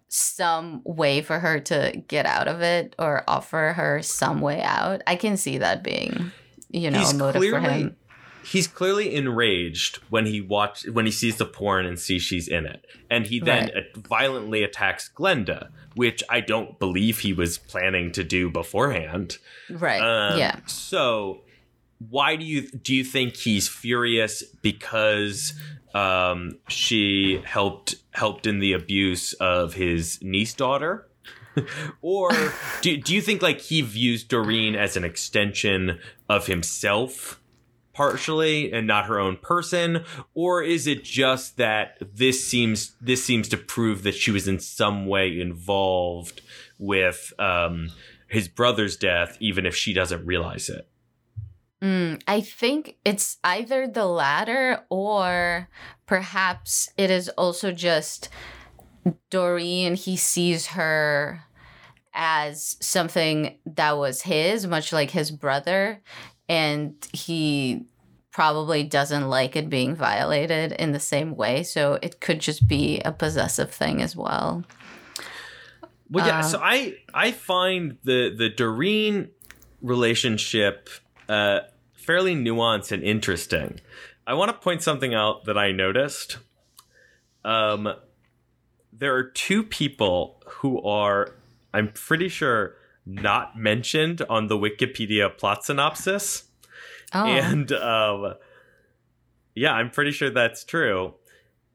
[0.08, 5.02] some way for her to get out of it or offer her some way out.
[5.06, 6.30] I can see that being,
[6.70, 7.96] you know, He's a motive for clearly- him.
[8.44, 12.66] he's clearly enraged when he watch when he sees the porn and sees she's in
[12.66, 13.96] it and he then Right.
[14.06, 19.38] violently attacks glenda which i don't believe he was planning to do beforehand
[19.70, 19.98] Right.
[20.02, 20.56] Um, yeah.
[20.66, 21.40] So,
[22.10, 25.54] why do you do you think he's furious because
[25.94, 31.08] um, she helped helped in the abuse of his niece daughter?
[32.02, 32.30] or
[32.80, 37.40] do, do you think like he views Doreen as an extension of himself
[37.92, 43.48] partially and not her own person or is it just that this seems this seems
[43.48, 46.42] to prove that she was in some way involved
[46.76, 47.88] with um
[48.26, 50.88] his brother's death even if she doesn't realize it
[51.84, 55.68] Mm, I think it's either the latter or
[56.06, 58.30] perhaps it is also just
[59.28, 59.94] Doreen.
[59.94, 61.42] He sees her
[62.14, 66.00] as something that was his, much like his brother,
[66.48, 67.84] and he
[68.32, 71.62] probably doesn't like it being violated in the same way.
[71.64, 74.64] So it could just be a possessive thing as well.
[76.08, 79.28] well yeah Um, so i i find the the doreen
[79.82, 80.88] relationship
[81.28, 81.60] uh
[82.04, 83.80] fairly nuanced and interesting.
[84.26, 86.38] I want to point something out that i noticed.
[87.44, 87.94] Um
[88.92, 91.34] there are two people who are
[91.72, 96.44] i'm pretty sure not mentioned on the wikipedia plot synopsis.
[97.12, 98.34] Oh, and um
[99.54, 101.14] yeah i'm pretty sure that's true.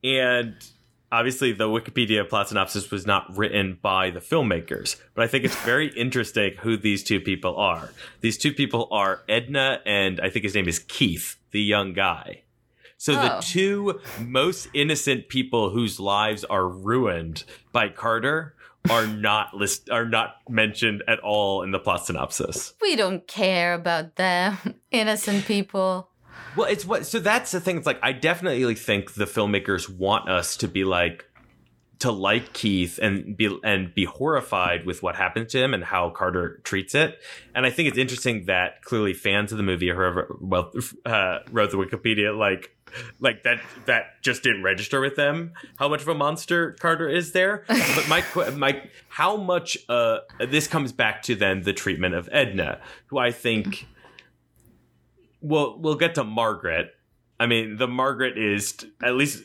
[0.03, 0.55] And
[1.11, 5.55] obviously the Wikipedia plot synopsis was not written by the filmmakers, but I think it's
[5.63, 7.91] very interesting who these two people are.
[8.21, 12.43] These two people are Edna and I think his name is Keith, the young guy.
[12.97, 13.41] So the Oh.
[13.41, 18.55] two most innocent people whose lives are ruined by Carter
[18.89, 22.73] are not list are not mentioned at all in the plot synopsis.
[22.81, 24.57] We don't care about them,
[24.91, 26.08] innocent people.
[26.55, 27.05] Well, it's what.
[27.05, 27.77] So that's the thing.
[27.77, 31.25] It's like I definitely think the filmmakers want us to be like
[31.99, 36.09] to like Keith and be and be horrified with what happened to him and how
[36.09, 37.19] Carter treats it.
[37.53, 40.71] And I think it's interesting that clearly fans of the movie, or whoever well
[41.05, 42.75] uh, wrote the Wikipedia, like
[43.19, 47.33] like that that just didn't register with them how much of a monster Carter is
[47.33, 47.65] there.
[47.95, 52.79] But my my how much uh this comes back to then the treatment of Edna,
[53.07, 53.87] who I think
[55.41, 56.91] we'll we'll get to Margaret.
[57.39, 59.43] I mean, the Margaret is at least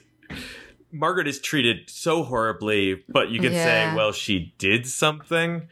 [0.90, 3.90] Margaret is treated so horribly, but you can Yeah.
[3.90, 5.68] say, well, she did something.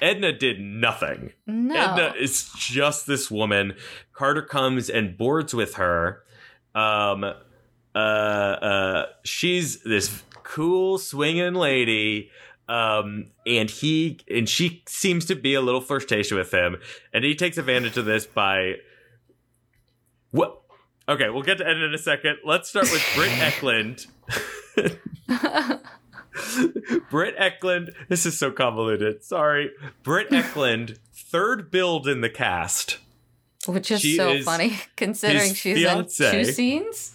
[0.00, 1.32] Edna did nothing.
[1.46, 1.74] No.
[1.74, 3.74] Edna is just this woman.
[4.12, 6.22] Carter comes and boards with her.
[6.74, 7.24] Um,
[7.94, 12.30] uh, uh, she's this cool swinging lady.
[12.68, 16.76] Um, and he and she seems to be a little flirtatious with him,
[17.12, 18.76] and he takes advantage of this by
[20.30, 20.60] what?
[21.08, 22.38] Okay, we'll get to Edna in a second.
[22.44, 24.06] Let's start with Britt Ekland.
[27.10, 27.92] Britt Ekland.
[28.08, 29.22] This is so convoluted.
[29.24, 29.70] Sorry.
[30.02, 32.98] Britt Ekland, third build in the cast.
[33.66, 36.32] Which is She so is funny considering she's fiancée.
[36.32, 37.14] in two scenes.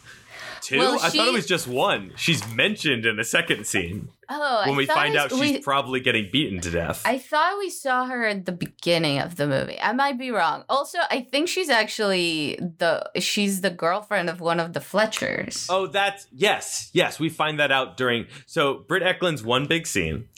[0.65, 0.79] Two?
[0.79, 2.11] Well, I thought it was just one.
[2.15, 5.59] She's mentioned in a second scene Oh, I when we find I- out she's we-
[5.59, 7.03] probably getting beaten to death.
[7.05, 9.79] I thought we saw her at the beginning of the movie.
[9.79, 10.63] I might be wrong.
[10.67, 15.67] Also, I think she's actually the she's the girlfriend of one of the Fletchers.
[15.69, 17.19] Oh, that's yes, yes.
[17.19, 18.25] We find that out during.
[18.47, 20.29] So Britt Ekland's one big scene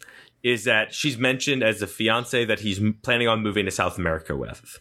[0.43, 4.35] is that she's mentioned as the fiance that he's planning on moving to South America
[4.35, 4.79] with.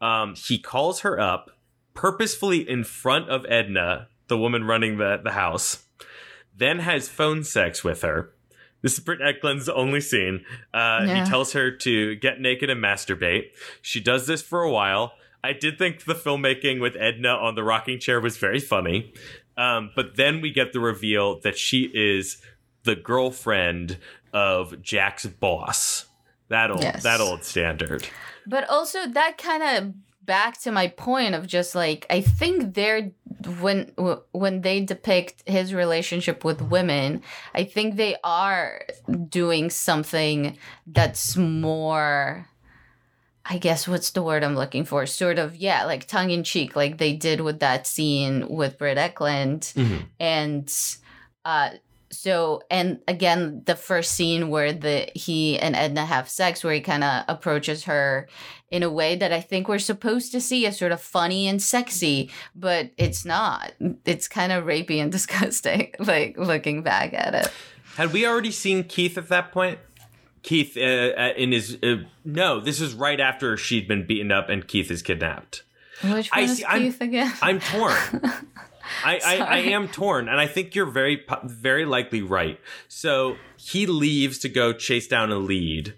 [0.00, 1.50] Um, he calls her up
[1.94, 5.84] purposefully in front of Edna, the woman running the the house,
[6.56, 8.32] then has phone sex with her.
[8.80, 10.44] This is Britt Ekland's only scene.
[10.72, 11.24] Uh, Yeah.
[11.24, 13.50] He tells her to get naked and masturbate.
[13.82, 15.12] She does this for a while.
[15.44, 19.12] I did think the filmmaking with Edna on the rocking chair was very funny.
[19.56, 22.40] Um, but then we get the reveal that she is
[22.84, 23.98] the girlfriend
[24.32, 26.06] of Jack's boss.
[26.48, 27.02] That old, Yes.
[27.02, 28.08] that old standard.
[28.46, 29.94] But also that kind of
[30.24, 33.10] back to my point of just like I think they're
[33.60, 33.92] when
[34.32, 37.22] when they depict his relationship with women,
[37.54, 38.82] I think they are
[39.28, 40.56] doing something
[40.86, 42.48] that's more
[43.44, 45.04] I guess what's the word I'm looking for?
[45.04, 48.98] Sort of, yeah, like tongue in cheek, like they did with that scene with Britt
[48.98, 49.72] Ekland.
[50.20, 50.72] And
[51.44, 51.70] uh
[52.12, 56.80] so and again the first scene where the he and Edna have sex where he
[56.80, 58.28] kind of approaches her
[58.70, 61.60] in a way that I think we're supposed to see as sort of funny and
[61.60, 63.72] sexy, but it's not.
[64.06, 67.50] It's kind of rapey and disgusting like looking back at it.
[67.96, 69.78] Had we already seen Keith at that point?
[70.42, 74.48] Keith uh, uh, in his uh, no, this is right after she'd been beaten up
[74.48, 75.62] and Keith is kidnapped.
[76.02, 77.32] Which I is see- I'm- Keith again?
[77.42, 77.94] I'm torn.
[79.04, 82.58] I, I, I am torn, and I think you're very very likely right.
[82.88, 85.94] So he leaves to go chase down a lead,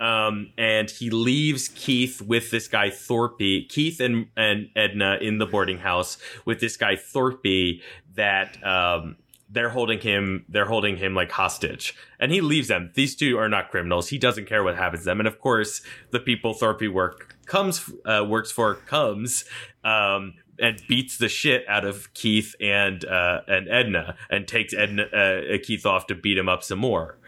[0.00, 5.46] um, and he leaves Keith with this guy Thorpe, Keith and and Edna in the
[5.46, 7.80] boarding house with this guy Thorpe
[8.14, 9.16] that um,
[9.48, 12.90] they're holding him they're holding him like hostage, and he leaves them.
[12.94, 14.08] These two are not criminals.
[14.08, 17.90] He doesn't care what happens to them, and of course the people Thorpe work comes
[18.04, 19.44] uh, works for comes
[19.84, 25.02] um, and beats the shit out of Keith and uh, and Edna and takes Edna
[25.04, 27.18] uh, Keith off to beat him up some more.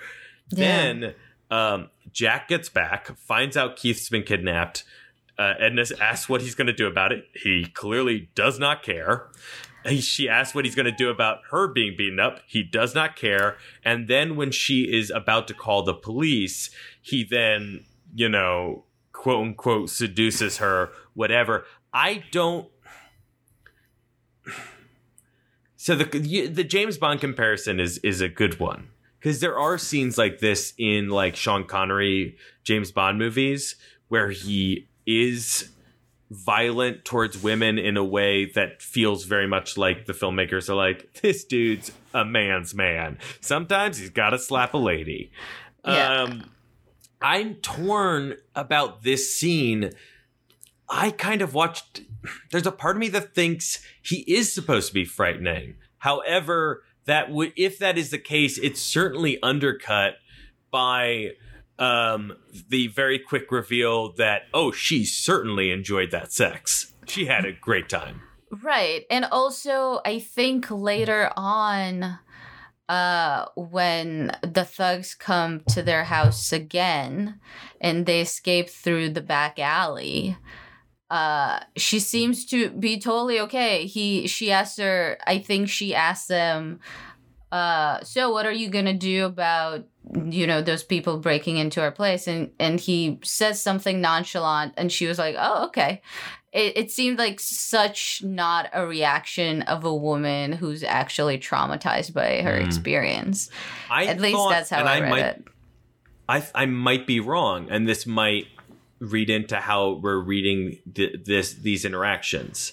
[0.50, 1.14] Then
[1.50, 4.84] um, Jack gets back, finds out Keith's been kidnapped.
[5.38, 7.24] Uh, Edna asks what he's going to do about it.
[7.34, 9.28] He clearly does not care.
[9.86, 12.40] He- She asks what he's going to do about her being beaten up.
[12.46, 13.56] He does not care.
[13.84, 16.70] And then when she is about to call the police,
[17.00, 21.64] he then, you know, quote unquote, seduces her, whatever.
[21.92, 22.68] I don't.
[25.88, 30.18] So the the James Bond comparison is is a good one because there are scenes
[30.18, 33.74] like this in like Sean Connery James Bond movies
[34.08, 35.70] where he is
[36.30, 41.10] violent towards women in a way that feels very much like the filmmakers are like
[41.22, 43.16] this dude's a man's man.
[43.40, 45.32] Sometimes he's got to slap a lady.
[45.86, 46.24] Yeah.
[46.24, 46.50] Um
[47.22, 49.92] I'm torn about this scene.
[50.90, 52.02] I kind of watched
[52.50, 55.76] there's a part of me that thinks he is supposed to be frightening.
[55.98, 60.14] However, that would if that is the case, it's certainly undercut
[60.70, 61.32] by
[61.78, 62.34] um,
[62.68, 66.94] the very quick reveal that oh, she certainly enjoyed that sex.
[67.06, 68.22] She had a great time.
[68.50, 69.04] Right.
[69.10, 72.18] And also I think later on
[72.88, 77.38] uh when the thugs come to their house again
[77.82, 80.38] and they escape through the back alley
[81.10, 83.86] uh she seems to be totally okay.
[83.86, 86.80] He she asked her i think she asked them
[87.50, 89.86] uh so what are you gonna do about
[90.30, 92.26] you know those people breaking into our place?
[92.26, 96.02] And and he says something nonchalant and she was like oh okay.
[96.50, 102.40] It, it seemed like such not a reaction of a woman who's actually traumatized by
[102.40, 102.64] her Mm.
[102.66, 103.50] experience.
[103.90, 105.44] I at least thought- that's how and i, read might, it.
[106.28, 108.46] I I might be wrong, and this might
[109.00, 112.72] read into how we're reading th- this these interactions.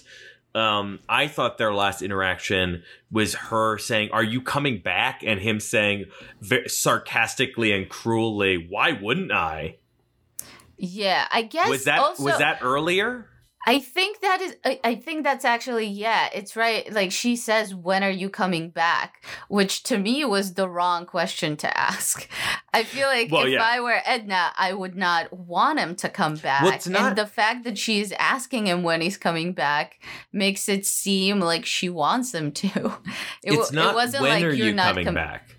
[0.54, 5.60] Um, I thought their last interaction was her saying, "Are you coming back?" and him
[5.60, 6.06] saying
[6.40, 9.76] ve- sarcastically and cruelly, "Why wouldn't I?"
[10.78, 13.26] yeah i guess Was that also, was that earlier?
[13.68, 14.56] I think that is.
[14.64, 16.28] I, I think that's actually yeah.
[16.32, 16.90] It's right.
[16.92, 21.56] Like she says, "When are you coming back?" Which to me was the wrong question
[21.58, 22.28] to ask.
[22.72, 23.64] I feel like Well, if yeah.
[23.64, 26.74] I were Edna, I would not want him to come back.
[26.74, 29.98] it's not- and the fact that she's asking him when he's coming back
[30.32, 32.68] makes it seem like she wants him to.
[33.42, 35.55] It, it's not it wasn't when like are you're you not coming com- back.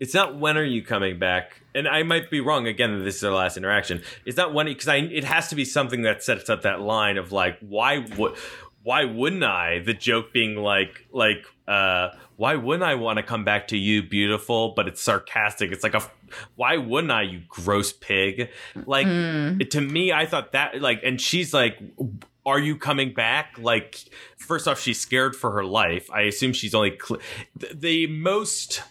[0.00, 3.04] It's not when are you coming back, and I might be wrong again.
[3.04, 4.02] This is our last interaction.
[4.24, 7.16] It's not when because I it has to be something that sets up that line
[7.18, 8.36] of like why would
[8.84, 9.80] why wouldn't I?
[9.80, 14.02] The joke being like like uh why wouldn't I want to come back to you,
[14.04, 14.72] beautiful?
[14.76, 15.72] But it's sarcastic.
[15.72, 16.02] It's like a
[16.54, 18.50] why wouldn't I, you gross pig?
[18.86, 19.60] Like Mm.
[19.60, 21.76] it- to me, I thought that like, and she's like,
[22.46, 23.98] "Are you coming back?" Like,
[24.36, 26.08] first off, she's scared for her life.
[26.12, 27.20] I assume she's only cl-
[27.56, 28.82] the, the most.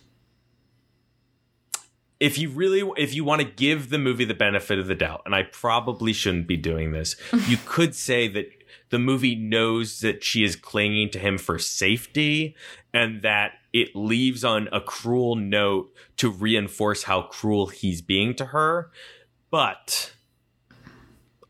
[2.20, 5.22] If you really, if you want to give the movie the benefit of the doubt,
[5.26, 7.16] and I probably shouldn't be doing this,
[7.48, 8.50] you could say that
[8.90, 12.56] the movie knows that she is clinging to him for safety
[12.94, 18.46] and that it leaves on a cruel note to reinforce how cruel he's being to
[18.46, 18.92] her.
[19.52, 20.14] But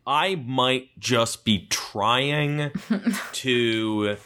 [0.06, 2.72] I might just be trying
[3.34, 4.18] to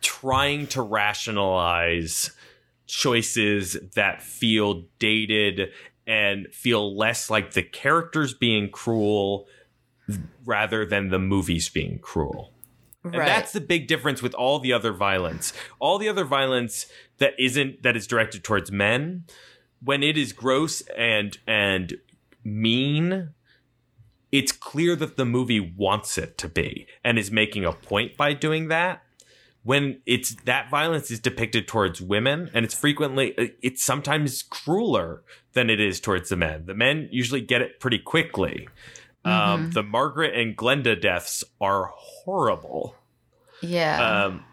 [0.00, 2.30] trying to rationalize
[2.86, 5.72] choices that feel dated
[6.06, 9.46] and feel less like the characters being cruel
[10.44, 12.52] rather than the movies being cruel.
[13.04, 15.52] And that's the big difference with all the other violence.
[15.78, 16.86] All the other violence
[17.18, 19.24] that isn't that is directed towards men,
[19.82, 21.98] when it is gross and and
[22.42, 23.30] mean,
[24.32, 28.32] it's clear that the movie wants it to be and is making a point by
[28.32, 29.02] doing that.
[29.66, 35.70] When it's that violence is depicted towards women, and it's frequently it's sometimes crueler than
[35.70, 36.66] it is towards the men.
[36.66, 38.68] The men usually get it pretty quickly.
[39.24, 39.72] Um, Mhm.
[39.74, 42.94] the Margaret and Glenda deaths are horrible.
[43.60, 44.24] yeah.
[44.26, 44.44] Um,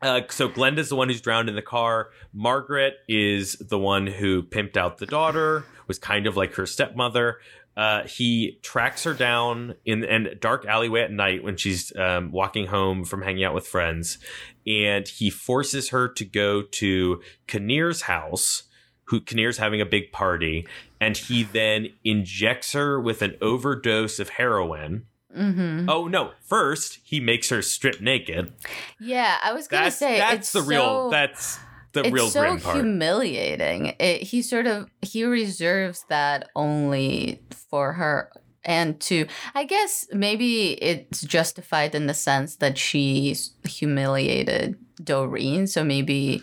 [0.00, 2.08] uh, so Glenda's the one who's drowned in the car.
[2.32, 7.40] Margaret is the one who pimped out the daughter, was kind of like her stepmother.
[7.76, 12.68] Uh, he tracks her down in an dark alleyway at night when she's um, walking
[12.68, 14.18] home from hanging out with friends,
[14.66, 18.62] and he forces her to go to Kinnear's house.
[19.10, 20.66] Who Kinnear's having a big party,
[21.00, 25.06] and he then injects her with an overdose of heroin.
[25.32, 26.32] hmm Oh no!
[26.40, 28.52] First, he makes her strip naked.
[28.98, 31.60] Yeah, I was gonna That's say that's the real that's
[31.96, 33.94] the it's real so humiliating.
[33.98, 38.30] It, he sort of he reserves that only for her
[38.64, 43.34] and to I guess maybe it's justified in the sense that she
[43.64, 46.42] humiliated Doreen, so maybe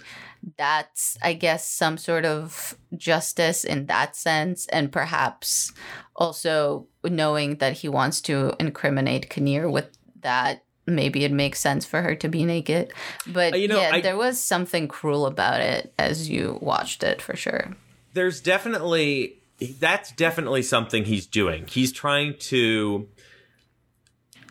[0.58, 4.68] that's I guess some sort of justice in that sense.
[4.68, 5.72] And perhaps
[6.16, 9.90] also knowing that he wants to incriminate Kinnear with
[10.22, 12.92] that maybe it makes sense for her to be naked
[13.28, 17.04] but Uh, you know, yeah I- there was something cruel about it as you watched
[17.04, 17.76] it for sure
[18.14, 19.38] There's definitely
[19.80, 21.66] that's definitely something he's doing.
[21.68, 23.08] He's trying to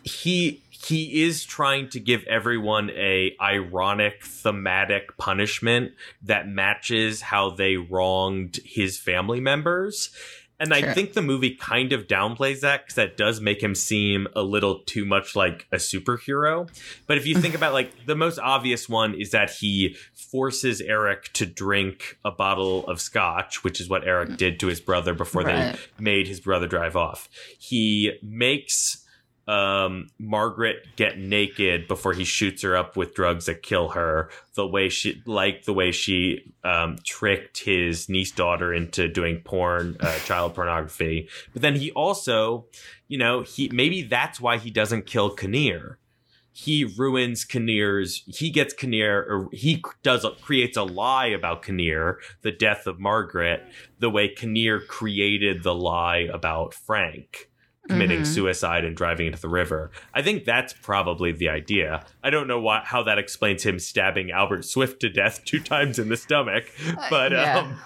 [0.05, 7.77] he he is trying to give everyone a ironic thematic punishment that matches how they
[7.77, 10.11] wronged his family members.
[10.63, 14.29] And I think the movie kind of downplays that because that does make him seem
[14.37, 16.69] a little too much like a superhero.
[17.09, 21.33] But if you think about like the most obvious one is that he forces Eric
[21.35, 24.37] to drink a bottle of scotch, which is what Eric mm.
[24.37, 25.75] did to his brother before Right.
[25.75, 27.29] they made his brother drive off.
[27.59, 29.02] He makes
[29.49, 34.31] um, Margaret get naked before he shoots her up with drugs that kill her.
[34.55, 39.97] The way she, like the way she um, tricked his niece daughter into doing porn,
[40.01, 41.29] uh, child pornography.
[41.53, 42.67] But then he also,
[43.09, 45.99] you know, he maybe that's why he doesn't kill Kinnear.
[46.55, 48.23] He ruins Kinnear's.
[48.27, 53.63] He gets Kinnear, or he does creates a lie about Kinnear, the death of Margaret,
[53.99, 57.49] the way Kinnear created the lie about Frank
[57.89, 58.27] committing Mhm.
[58.27, 59.91] suicide and driving into the river.
[60.15, 62.05] I think that's probably the idea.
[62.23, 65.99] I don't know why, how that explains him stabbing Albert Swift to death two times
[65.99, 66.65] in the stomach,
[67.11, 67.59] but yeah.
[67.59, 67.79] um,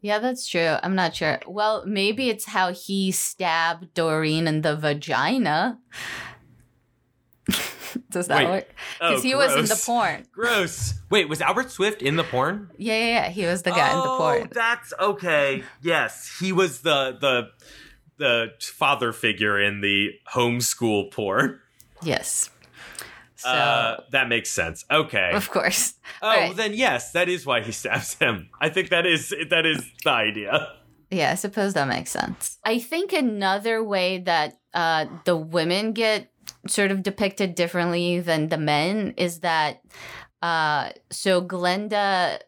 [0.00, 0.76] Yeah, that's true.
[0.82, 1.38] I'm not sure.
[1.46, 5.78] Well, maybe it's how he stabbed Doreen in the vagina.
[8.10, 8.48] Does that Wait.
[8.48, 8.74] work?
[9.00, 10.26] oh, Because he was in the porn.
[10.32, 10.94] Gross.
[11.10, 12.70] Wait, was Albert Swift in the porn?
[12.78, 13.28] Yeah, yeah, yeah.
[13.28, 14.48] He was the guy in the Oh, porn.
[14.52, 15.62] That's okay.
[15.82, 17.48] Yes, he was the the
[18.18, 21.60] the father figure in the homeschool porn.
[22.02, 22.50] Yes.
[23.36, 24.84] So, uh, that makes sense.
[24.90, 25.32] Okay.
[25.32, 25.94] of course.
[26.20, 26.56] Oh, Alright.
[26.56, 28.50] then yes, that is why he stabs him.
[28.60, 30.68] I think that is that is the idea.
[31.10, 32.58] Yeah, I suppose that makes sense.
[32.64, 36.30] I think another way that uh, the women get
[36.66, 39.82] sort of depicted differently than the men is that
[40.40, 42.38] uh, so Glenda,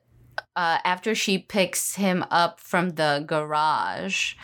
[0.57, 4.35] uh, after she picks him up from the garage,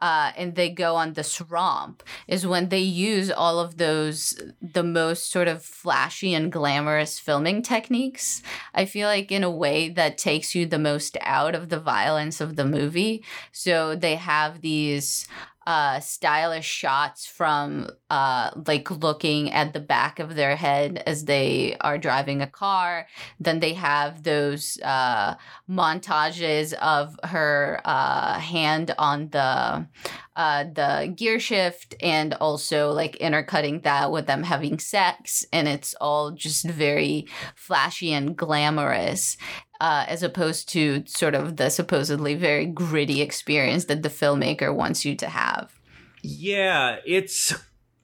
[0.00, 4.82] uh, and they go on this romp is when they use all of those the
[4.82, 8.42] most sort of flashy and glamorous filming techniques
[8.74, 12.40] i feel like in a way that takes you the most out of the violence
[12.40, 13.24] of the movie.
[13.52, 15.26] So they have these
[15.66, 21.76] uh, stylish shots from uh, like looking at the back of their head as they
[21.80, 23.06] are driving a car.
[23.40, 25.34] Then they have those uh,
[25.68, 29.86] montages of her uh, hand on the
[30.36, 35.94] uh, the gear shift and also like intercutting that with them having sex, and it's
[36.00, 39.36] all just very flashy and glamorous
[39.80, 45.04] uh, as opposed to sort of the supposedly very gritty experience that the filmmaker wants
[45.04, 45.78] you to have.
[46.22, 47.54] Yeah, it's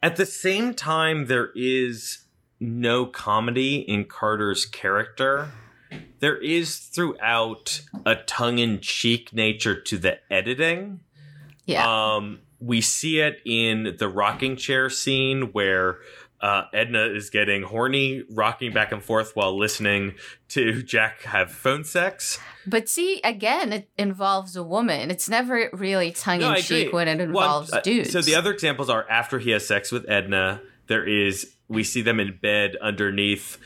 [0.02, 2.24] at the same time there is
[2.60, 5.50] no comedy in Carter's character.
[6.20, 11.00] There is throughout a tongue-in-cheek nature to the editing.
[11.66, 12.14] Yeah.
[12.14, 15.98] Um, we see it in the rocking chair scene where
[16.42, 20.14] uh, Edna is getting horny, rocking back and forth while listening
[20.48, 22.38] to Jack have phone sex.
[22.66, 25.10] but see, again, it involves a woman.
[25.10, 28.10] It's never really tongue no, in cheek when it Well, involves uh, dudes.
[28.10, 32.02] So the other examples are after he has sex with Edna, there is we see
[32.02, 33.56] them in bed underneath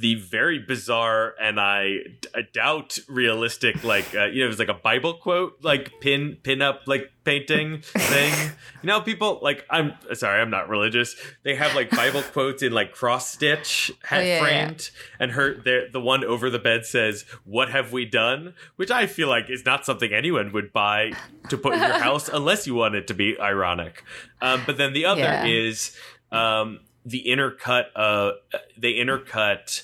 [0.00, 1.98] the very bizarre and I,
[2.34, 6.36] I doubt realistic like uh, you know it was like a Bible quote like pin
[6.42, 8.32] pin up like painting thing.
[8.82, 11.16] you know people like I'm sorry I'm not religious.
[11.44, 15.88] They have like Bible quotes in like cross stitch Oh, yeah, framed and her there
[15.90, 19.64] the one over the bed says what have we done which i feel like is
[19.64, 21.12] not something anyone would buy
[21.48, 24.02] to put in your house unless you want it to be ironic
[24.42, 25.44] um, but then the other Yeah.
[25.46, 25.96] is
[26.32, 28.32] um, the intercut uh,
[28.76, 29.82] they intercut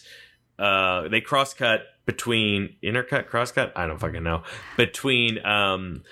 [0.59, 4.43] uh, they cross cut between intercut cross cut i don't fucking know
[4.77, 6.03] between um,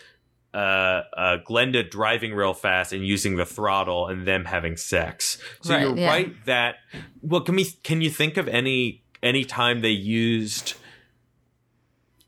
[0.53, 5.39] uh, uh, Glenda driving real fast and using the throttle and them having sex.
[5.63, 6.09] So Right, you're yeah.
[6.09, 6.77] right that
[7.23, 10.75] well, can we can you think of any any time they used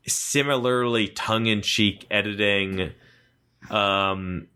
[0.07, 2.91] similarly tongue in cheek editing?
[3.69, 4.47] Um,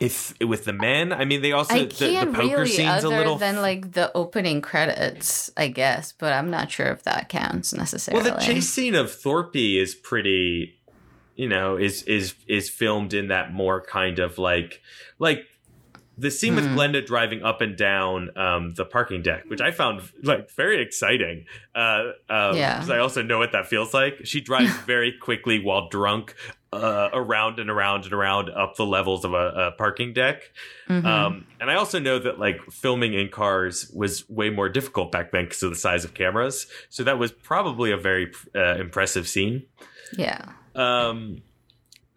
[0.00, 3.08] if with the men, I mean, they also I the, the poker really, scene's a
[3.08, 7.28] other little than like the opening credits, I guess, but I'm not sure if that
[7.28, 8.22] counts necessarily.
[8.24, 10.78] Well, the chase scene of Thorpe is pretty,
[11.34, 14.80] you know, is is is filmed in that more kind of like
[15.18, 15.44] like
[16.16, 16.76] the scene with Hmm.
[16.76, 21.46] Glenda driving up and down um, the parking deck, which I found like very exciting.
[21.76, 22.74] Uh, um, Yeah.
[22.74, 24.22] because I also know what that feels like.
[24.24, 26.34] She drives very quickly while drunk.
[26.70, 30.42] Uh, around and around and around up the levels of a, a parking deck.
[30.86, 31.02] Mhm.
[31.02, 35.32] Um, and I also know that like filming in cars was way more difficult back
[35.32, 36.66] then because of the size of cameras.
[36.90, 39.64] So that was probably a very uh, impressive scene.
[40.12, 40.44] yeah.
[40.74, 41.40] Um,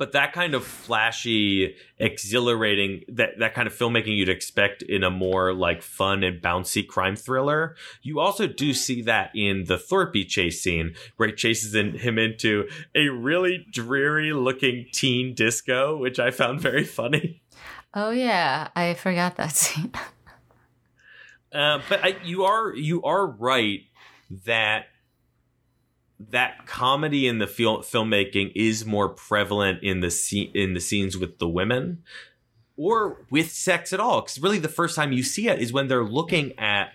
[0.01, 5.11] but that kind of flashy, exhilarating, that, that kind of filmmaking you'd expect in a
[5.11, 7.75] more like fun and bouncy crime thriller.
[8.01, 12.17] You also do see that in the Thorpe chase scene where he chases in, him
[12.17, 17.43] into a really dreary looking teen disco, which I found very funny.
[17.93, 19.91] Oh yeah, I forgot that scene.
[21.53, 23.81] Uh, but I, you are you are right
[24.45, 24.85] that
[26.29, 31.17] that comedy in the fil- filmmaking is more prevalent in the scene in the scenes
[31.17, 32.03] with the women.
[32.77, 34.21] or with sex at all.
[34.21, 36.91] Because really, the first time you see it is when they're looking at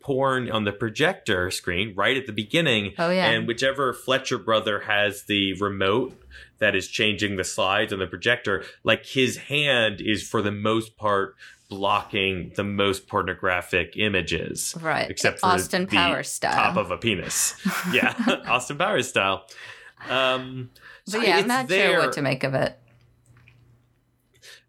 [0.00, 2.94] porn on the projector screen right at the beginning.
[2.98, 3.26] Oh, yeah.
[3.26, 6.18] And whichever Fletcher brother has the remote
[6.58, 10.96] that is changing the slides on the projector, like his hand is for the most
[10.96, 11.36] part
[11.68, 14.74] blocking the most pornographic images.
[14.80, 15.10] Right.
[15.10, 16.52] Except for Austin the Powers style.
[16.54, 17.54] top of a penis.
[17.92, 18.14] Yeah,
[18.48, 19.44] Austin Powers style.
[20.08, 20.70] Um,
[21.06, 21.92] so but yeah, I'm not there.
[21.92, 22.78] sure what to make of it.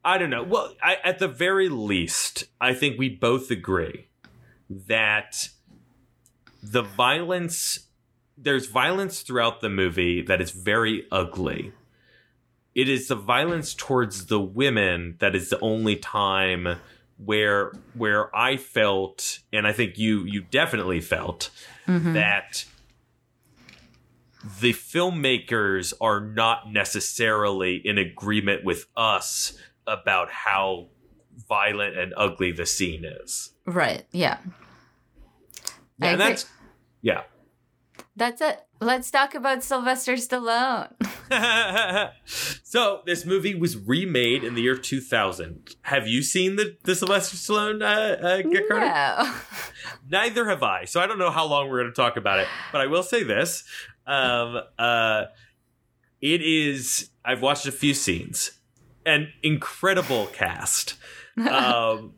[0.04, 0.43] I don't know.
[0.43, 4.08] Well, I, at the very least, I think we both agree
[4.70, 5.50] that
[6.64, 7.86] the violence
[8.41, 11.74] there's violence throughout the movie that is very ugly.
[12.80, 16.78] It is the violence towards the women that is the only time
[17.18, 21.50] where where I felt and I think you you definitely felt
[21.88, 22.14] Mhm.
[22.14, 22.64] that
[24.62, 30.88] the filmmakers are not necessarily in agreement with us about how
[31.50, 33.52] violent and ugly the scene is.
[33.66, 34.06] Right.
[34.14, 34.38] Yeah.
[35.98, 36.46] Yeah, and that's
[37.02, 37.24] yeah.
[38.16, 38.62] That's it.
[38.82, 40.94] Let's talk about Sylvester Stallone.
[42.64, 45.76] so this movie was remade in the year 2000.
[45.82, 48.86] Have you seen the the Sylvester Stallone uh, uh, Get Carter?
[48.86, 49.36] No.
[50.10, 50.86] Neither have I.
[50.86, 53.04] So I don't know how long we're going to talk about it, but I will
[53.04, 53.66] say this:
[54.08, 55.26] um, uh,
[56.22, 57.10] it is.
[57.26, 58.52] I've watched a few scenes.
[59.06, 60.96] An incredible cast.
[61.40, 62.16] Um,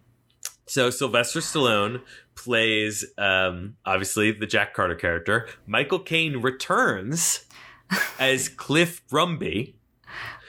[0.72, 2.02] so Sylvester Stallone
[2.34, 5.50] plays um, obviously the Jack Carter character.
[5.68, 7.44] Michael Caine returns
[8.20, 9.74] as Cliff Brumby.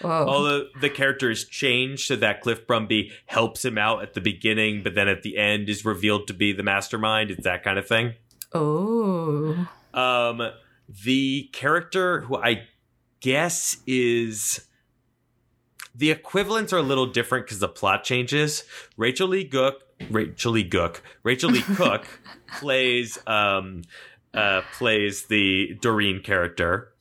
[0.00, 0.24] Whoa.
[0.28, 4.84] Although the character is changed so that Cliff Brumby helps him out at the beginning,
[4.84, 7.32] but then at the end is revealed to be the mastermind.
[7.32, 8.14] It's that kind of thing.
[8.52, 9.66] Oh.
[9.92, 10.52] Um,
[10.88, 12.68] the character who I
[13.18, 14.68] guess is
[15.94, 18.62] the equivalents are a little different because the plot changes.
[18.96, 22.06] Rachael Leigh Cook, Rachael Leigh Cook, Rachel Lee Cook
[22.58, 23.82] plays um,
[24.34, 26.92] uh, plays the Doreen character.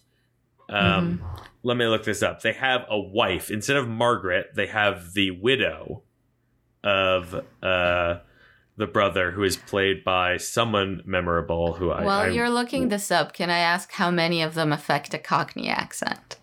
[0.69, 1.21] Um,
[1.63, 2.41] Let me look this up.
[2.41, 4.51] They have a wife instead of Margaret.
[4.55, 6.03] They have the widow
[6.83, 8.19] of uh,
[8.77, 11.73] the brother, who is played by someone memorable.
[11.73, 14.71] Who I While I- you're looking this up, can I ask how many of them
[14.71, 16.37] affect a Cockney accent?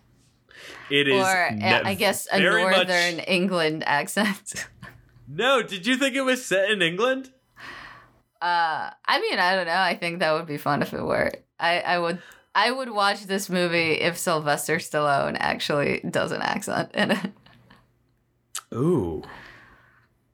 [0.89, 4.67] It is, Or uh, ne- I guess a very much- Northern England accent.
[5.31, 7.31] No, did you think it was set in England?
[8.41, 9.73] Uh, I mean, I don't know.
[9.73, 11.31] I think that would be fun if it were.
[11.59, 12.19] I, I would,
[12.55, 17.31] I would watch this movie if Sylvester Stallone actually does an accent in it.
[18.73, 19.23] Ooh.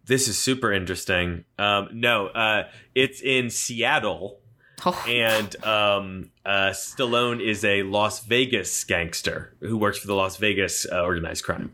[0.05, 1.45] This is super interesting.
[1.57, 4.39] Um, no, uh, it's in Seattle,
[4.85, 10.37] Oh, and um, uh, Stallone is a Las Vegas gangster who works for the Las
[10.37, 11.71] Vegas uh, organized crime.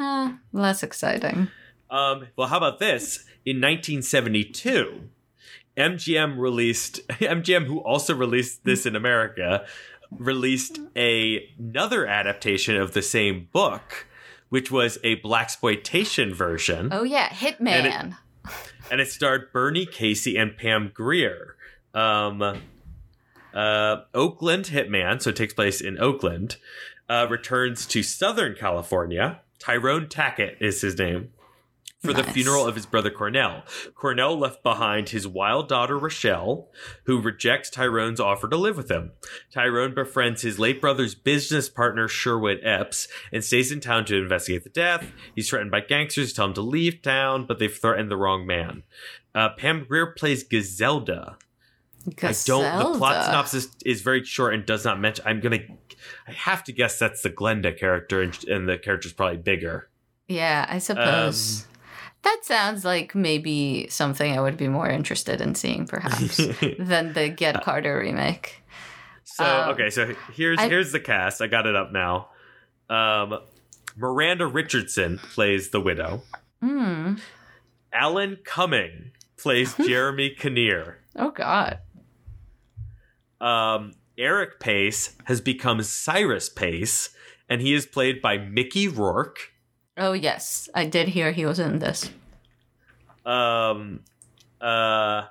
[0.00, 1.48] eh, less exciting.
[1.90, 3.24] Um, well, how about this?
[3.44, 5.08] In 1972,
[5.76, 9.66] MGM released MGM, who also released this in America,
[10.10, 14.06] released a, another adaptation of the same book,
[14.48, 18.16] which was a black exploitation version, Oh yeah, Hitman.
[18.90, 21.56] and it starred Bernie Casey and Pam Grier.
[21.92, 22.42] Um,
[23.54, 26.56] uh, Oakland Hitman, so it takes place in Oakland,
[27.08, 29.40] uh, returns to Southern California.
[29.58, 31.30] Tyrone Tackett is his name.
[32.04, 33.62] For the funeral of his brother Cornell.
[33.94, 36.68] Cornell left behind his wild daughter Rochelle,
[37.04, 39.12] who rejects Tyrone's offer to live with him.
[39.50, 44.64] Tyrone befriends his late brother's business partner Sherwood Epps and stays in town to investigate
[44.64, 45.12] the death.
[45.34, 48.46] He's threatened by gangsters who tell him to leave town, but they've threatened the wrong
[48.46, 48.82] man.
[49.34, 51.36] Uh, Pam Grier plays Gozelda.
[52.22, 52.92] I don't.
[52.92, 55.24] The plot synopsis is very short and does not mention.
[55.26, 55.60] I'm gonna.
[56.28, 59.88] I have to guess that's the Glenda character, and, and the character's probably bigger.
[60.28, 61.62] Yeah, I suppose.
[61.64, 61.73] Um,
[62.24, 66.36] that sounds like maybe something I would be more interested in seeing, perhaps,
[66.78, 68.62] than the Get Carter remake.
[69.24, 71.40] so Um, okay, so here's I- here's the cast.
[71.40, 72.28] I got it up now.
[72.90, 73.38] Um,
[73.96, 76.22] Miranda Richardson plays the widow.
[76.60, 77.14] Hmm.
[77.92, 80.98] Alan Cumming plays Jeremy Kinnear.
[81.16, 81.78] Oh God.
[83.40, 87.10] Um, Eric Paice has become Cyrus Paice,
[87.48, 89.52] and he is played by Mickey Rourke.
[89.96, 92.10] Oh yes, I did hear he was in this.
[93.24, 94.00] um
[94.60, 95.24] uh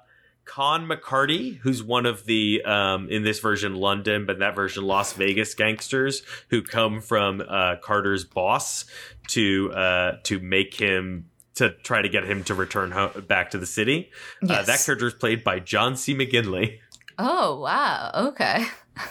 [0.45, 4.83] Con McCarty, who's one of the um in this version London, but in that version
[4.83, 8.85] Las Vegas gangsters who come from uh Carter's boss
[9.29, 13.57] to uh to make him to try to get him to return ho- back to
[13.57, 14.09] the city.
[14.41, 16.15] Uh, that character is played by John C.
[16.15, 16.79] McGinley.
[17.19, 18.11] Oh wow.
[18.29, 18.65] Okay.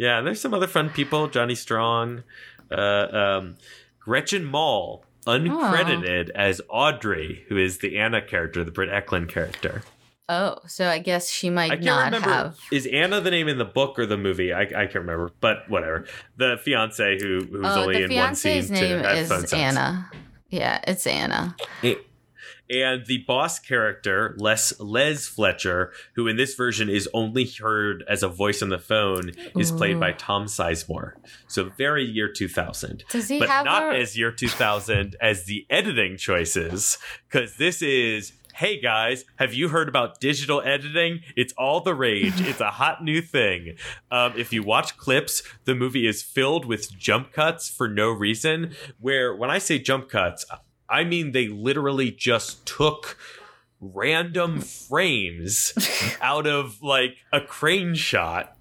[0.00, 1.26] Yeah, and there's some other fun people.
[1.26, 2.22] Johnny Strong,
[2.70, 2.76] uh,
[3.40, 3.56] um,
[4.08, 9.82] Gretchen Mol uncredited as Audrey, who is the Anna character, the Britt Ekland character.
[10.30, 12.28] Oh, so I guess she might I can't not remember.
[12.30, 12.58] have.
[12.72, 14.50] Is Anna the name in the book or the movie?
[14.52, 16.06] I, I can't remember, but whatever.
[16.38, 19.52] The fiance who who's Oh, only in one scene fiance's name to is.
[19.52, 20.10] Anna.
[20.48, 21.54] Yeah, it's Anna.
[22.70, 28.22] And the boss character, Les Les Fletcher, who in this version is only heard as
[28.22, 31.12] a voice on the phone, is played by Tom Sizemore.
[31.46, 33.04] So very year 2000.
[33.10, 33.98] Does he but have not a?
[33.98, 36.98] as year 2000 as the editing choices
[37.28, 42.40] because this is hey guys have you heard about digital editing it's all the rage
[42.40, 43.76] it's a hot new thing
[44.10, 48.74] um, if you watch clips the movie is filled with jump cuts for no reason
[49.00, 50.44] where when i say jump cuts
[50.88, 53.16] i mean they literally just took
[53.80, 55.72] random frames
[56.20, 58.54] out of like a crane shot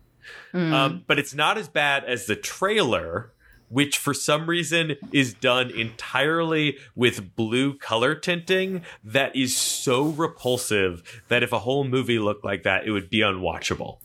[0.53, 0.73] Mm.
[0.73, 3.31] um, but it's not as bad as the trailer,
[3.69, 11.21] which for some reason is done entirely with blue color tinting that is so repulsive
[11.27, 13.97] that if a whole movie looked like that, it would be unwatchable.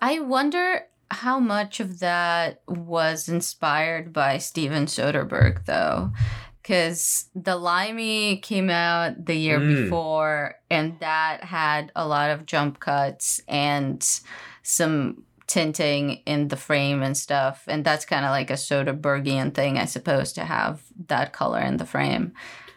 [0.00, 6.12] I wonder how much of that was inspired by Steven Soderbergh, though.
[6.64, 9.84] Because The Limey came out the year Mm.
[9.84, 14.02] before, and that had a lot of jump cuts and
[14.62, 17.64] some tinting in the frame and stuff.
[17.68, 21.76] And that's kind of like a Soderberghian thing, I suppose, to have that color in
[21.76, 22.32] the frame.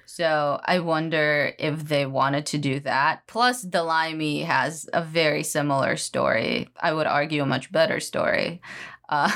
[0.05, 3.25] So I wonder if they wanted to do that.
[3.27, 6.67] Plus, The Limey has a very similar story.
[6.81, 8.61] I would argue a much better story
[9.07, 9.31] uh,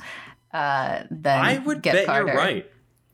[0.52, 2.26] uh, than I would Get bet Carter.
[2.26, 2.70] you're right.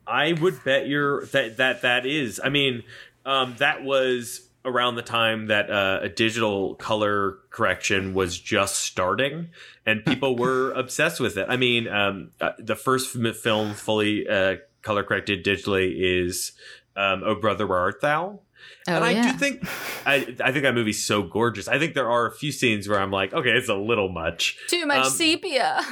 [0.06, 2.40] I would bet you're that that that is.
[2.42, 2.82] I mean,
[3.24, 9.48] um, that was around the time that uh, a digital color correction was just starting,
[9.86, 11.46] and people were obsessed with it.
[11.48, 16.52] I mean, um, uh, the first film fully uh, color corrected digitally is
[16.96, 18.40] um, "Oh Brother, Where Art Thou."
[18.88, 19.32] Oh, and I yeah.
[19.32, 19.64] do think
[20.06, 21.68] I, I think that movie's so gorgeous.
[21.68, 24.58] I think there are a few scenes where I'm like, okay, it's a little much,
[24.68, 25.82] Too much um, sepia.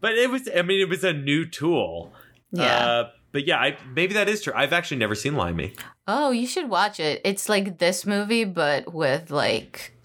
[0.00, 0.48] but it was.
[0.54, 2.12] I mean, it was a new tool.
[2.52, 3.08] Yeah.
[3.32, 4.52] But yeah, I, maybe that is true.
[4.56, 5.74] I've actually never seen Limey.
[6.08, 7.20] oh, you should watch it.
[7.24, 9.96] It's like this movie, but with like,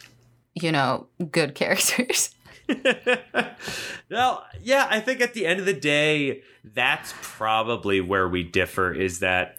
[0.54, 2.30] you know, good characters.
[4.10, 8.92] well, yeah, I think at the end of the day, that's probably where we differ.
[8.94, 9.58] Is that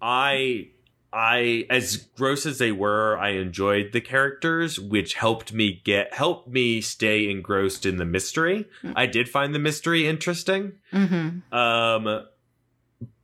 [0.00, 0.68] I,
[1.12, 6.48] I, as gross as they were, I enjoyed the characters, which helped me get helped
[6.48, 8.66] me stay engrossed in the mystery.
[8.94, 10.72] I did find the mystery interesting.
[10.92, 11.54] mm-hmm.
[11.54, 12.26] Um,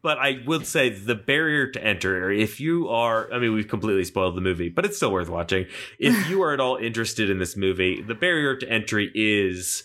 [0.02, 4.04] but I would say the barrier to enter, if you are, I mean, we've completely
[4.04, 5.66] spoiled the movie, but it's still worth watching.
[5.98, 9.84] If you are at all interested in this movie, the barrier to entry is,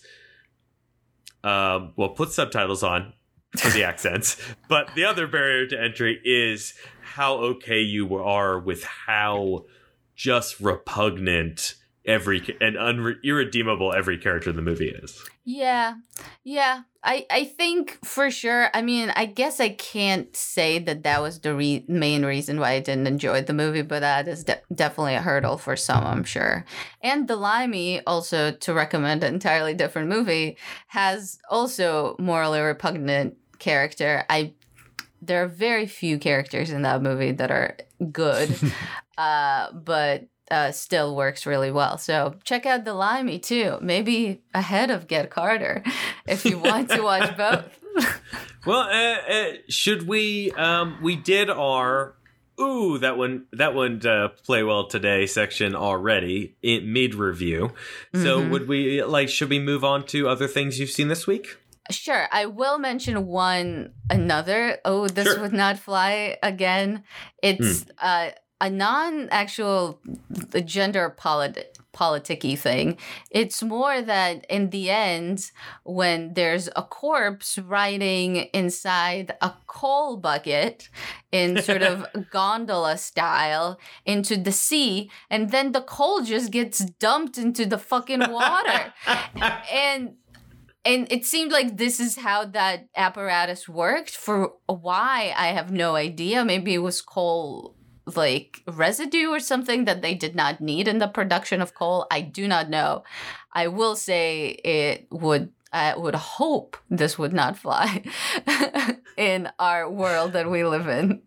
[1.43, 3.13] um, well, put subtitles on
[3.57, 4.35] for the accents,
[4.67, 9.65] but the other barrier to entry is how okay you are with how
[10.15, 11.75] just repugnant
[12.09, 15.23] every and unre- irredeemable every character in the movie is.
[15.45, 15.93] Yeah.
[16.43, 16.81] Yeah.
[17.03, 18.69] I I think for sure.
[18.73, 22.71] I mean, I guess I can't say that that was the re- main reason why
[22.71, 26.23] I didn't enjoy the movie, but that is de- definitely a hurdle for some, I'm
[26.23, 26.65] sure.
[27.01, 30.57] And The Limey, also to recommend an entirely different movie,
[30.87, 34.25] has also morally repugnant character.
[34.29, 34.53] I
[35.21, 37.77] there are very few characters in that movie that are
[38.11, 38.55] good,
[39.17, 41.97] uh, but uh, still works really well.
[41.97, 43.77] So check out The Limey too.
[43.81, 45.83] Maybe ahead of Get Carter
[46.27, 47.65] if you want to watch both.
[48.65, 50.51] Well, uh, uh, should we?
[50.51, 52.15] Um, we did our
[52.59, 57.71] ooh that one that one uh, play well today section already in mid review.
[58.13, 58.49] So Mhm.
[58.51, 59.29] would we like?
[59.29, 61.57] Should we move on to other things you've seen this week?
[61.89, 64.77] Sure, I will mention one another.
[64.83, 65.39] Oh, this Sure.
[65.41, 67.03] Would not fly again.
[67.41, 68.31] It's uh,
[68.61, 69.99] a non-actual
[70.65, 72.97] gender polit- politicky thing.
[73.31, 75.51] It's more that in the end,
[75.83, 80.89] when there's a corpse riding inside a coal bucket
[81.31, 87.37] in sort of gondola style into the sea, and then the coal just gets dumped
[87.37, 88.93] into the fucking water.
[89.71, 90.15] And
[90.85, 94.11] and it seemed like this is how that apparatus worked.
[94.11, 96.45] For why i have no idea.
[96.45, 97.75] Maybe it was coal
[98.15, 102.07] like residue or something that they did not need in the production of coal?
[102.11, 103.03] I do not know.
[103.53, 108.01] I will say it would i would hope this would not fly
[109.17, 111.21] in our world that we live in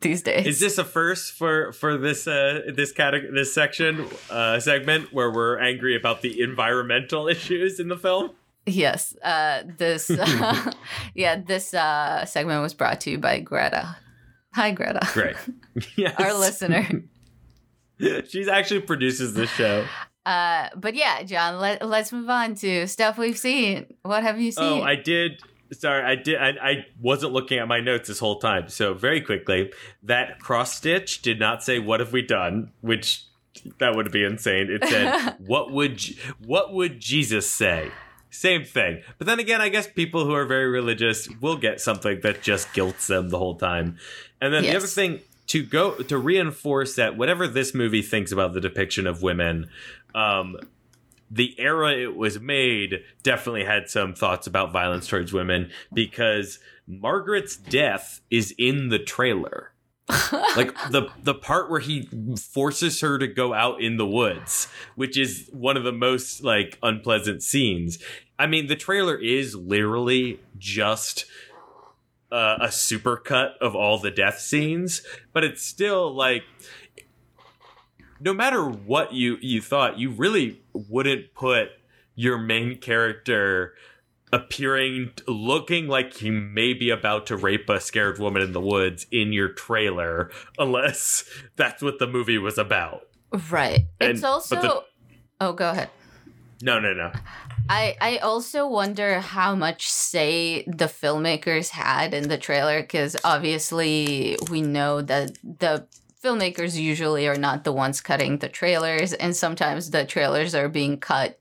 [0.00, 0.46] these days.
[0.46, 5.30] Is this a first for for this uh, this category this section uh, segment where
[5.32, 8.30] we're angry about the environmental issues in the film?
[8.66, 10.10] yes uh this
[11.14, 13.96] yeah this uh segment was brought to you by greta
[14.54, 15.00] Hi, Greta.
[15.12, 15.36] Great.
[15.96, 16.14] yes.
[16.18, 17.04] Our listener.
[18.28, 19.84] She's actually produces this show.
[20.24, 23.94] Uh, but yeah, John, let, let's move on to stuff we've seen.
[24.02, 24.64] What have you seen?
[24.64, 25.40] Oh, I did.
[25.72, 26.36] Sorry, I did.
[26.38, 28.68] I, I wasn't looking at my notes this whole time.
[28.68, 29.72] So very quickly,
[30.02, 33.24] that cross stitch did not say "What have we done," which
[33.78, 34.70] that would be insane.
[34.70, 36.02] It said, "What would
[36.44, 37.90] What would Jesus say?"
[38.30, 39.02] Same thing.
[39.16, 42.72] But then again, I guess people who are very religious will get something that just
[42.74, 43.98] guilts them the whole time.
[44.40, 48.52] And then the other thing to go to reinforce that whatever this movie thinks about
[48.52, 49.70] the depiction of women,
[50.14, 50.56] um,
[51.30, 57.56] the era it was made definitely had some thoughts about violence towards women because Margaret's
[57.56, 59.72] death is in the trailer.
[60.56, 65.18] Like the the part where he forces her to go out in the woods, which
[65.18, 67.98] is one of the most like unpleasant scenes.
[68.38, 71.26] I mean, the trailer is literally just
[72.32, 75.02] uh, a supercut of all the death scenes,
[75.32, 76.44] but it's still like
[78.20, 81.68] no matter what you you thought, you really wouldn't put
[82.14, 83.74] your main character
[84.32, 89.06] appearing looking like he may be about to rape a scared woman in the woods
[89.10, 91.24] in your trailer unless
[91.56, 93.02] that's what the movie was about.
[93.50, 93.86] right.
[94.00, 94.60] And- It's also.
[94.60, 94.84] the-
[95.40, 95.90] oh, go ahead.
[96.60, 97.12] No, no, no.
[97.68, 104.36] I I also wonder how much say the filmmakers had in the trailer because obviously
[104.50, 105.86] we know that the
[106.24, 110.98] filmmakers usually are not the ones cutting the trailers and sometimes the trailers are being
[110.98, 111.38] cut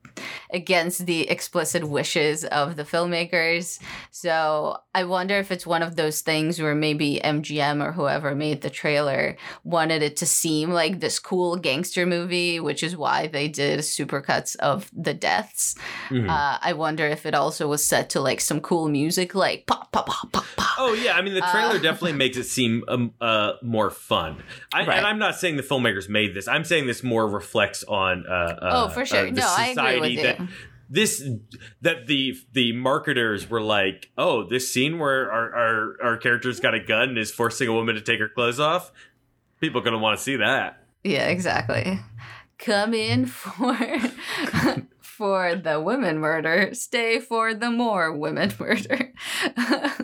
[0.52, 3.80] against the explicit wishes of the filmmakers.
[4.12, 8.62] So I wonder if it's one of those things where maybe MGM or whoever made
[8.62, 13.48] the trailer wanted it to seem like this cool gangster movie, which is why they
[13.48, 15.76] did supercuts of the deaths.
[16.10, 16.30] Mhm.
[16.30, 19.92] Uh, I wonder if it also was set to like some cool music, like pop,
[19.92, 20.68] pop, pop, pop, pop.
[20.80, 24.44] Oh yeah, I mean the trailer Uh, definitely makes it seem um, uh, more fun.
[24.74, 24.98] I, Right.
[24.98, 26.48] And I'm not saying the filmmakers made this.
[26.48, 28.26] I'm saying this more reflects on.
[28.28, 29.28] Uh, uh, oh, for sure.
[29.28, 30.37] uh, no, I agree with you.
[30.38, 30.48] That
[30.90, 31.24] this
[31.82, 36.74] that the the marketers were like, oh, this scene where our our, our character's got
[36.74, 38.92] a gun and is forcing a woman to take her clothes off.
[39.60, 40.84] People are gonna want to see that.
[41.04, 42.00] Yeah, exactly.
[42.58, 43.76] Come in for
[45.02, 46.74] for the women murder.
[46.74, 49.14] Stay for the more women murder.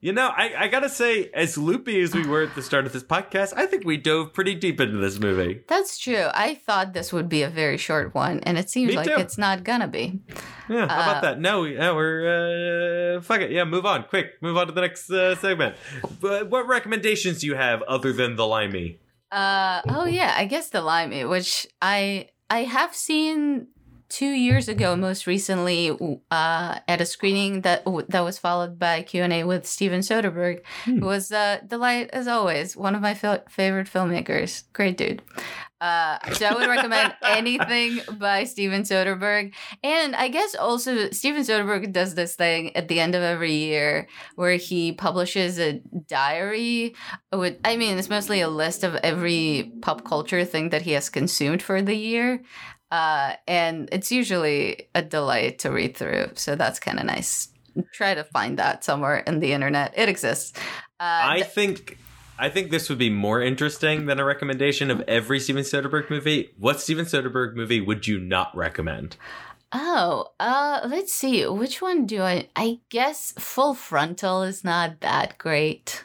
[0.00, 2.92] You know, I, I gotta say, as loopy as we were at the start of
[2.92, 5.62] this podcast, I think we dove pretty deep into this movie.
[5.68, 6.26] That's true.
[6.32, 9.16] I thought this would be a very short one, and it seems Me like too.
[9.18, 10.20] it's not gonna be.
[10.68, 11.40] Yeah, how Uh, about that?
[11.40, 13.50] No, we- yeah, we're uh, fuck it.
[13.50, 14.40] Yeah, move on, quick.
[14.42, 15.76] Move on to the next uh, segment.
[16.20, 18.98] But what recommendations do you have other than the limey?
[19.30, 23.68] Uh oh yeah, I guess the limey, which I I have seen
[24.08, 25.90] two years ago, most recently,
[26.30, 30.60] uh, at a screening that that was followed by Q and A with Steven Soderbergh,
[30.84, 30.98] Hmm.
[31.00, 34.64] who was uh, delight as always, one of my fil- favorite filmmakers.
[34.72, 35.22] Great dude.
[35.80, 39.52] Uh, so I would recommend anything by Steven Soderbergh,
[39.84, 44.08] and I guess also Steven Soderbergh does this thing at the end of every year
[44.34, 46.96] where he publishes a diary
[47.32, 51.08] with I mean it's mostly a list of every pop culture thing that he has
[51.08, 52.42] consumed for the year.
[52.90, 56.30] Uh, and it's usually a delight to read through.
[56.34, 57.48] So that's kind of nice.
[57.92, 59.94] Try to find that somewhere in the internet.
[59.96, 60.58] It exists.
[60.98, 61.98] Uh, I th- think
[62.38, 66.50] I think this would be more interesting than a recommendation of every Steven Soderbergh movie.
[66.56, 69.16] What Steven Soderbergh movie would you not recommend?
[69.72, 71.46] oh, uh, let's see.
[71.46, 72.48] Which one do I?
[72.56, 76.04] I guess Full Frontal is not that great.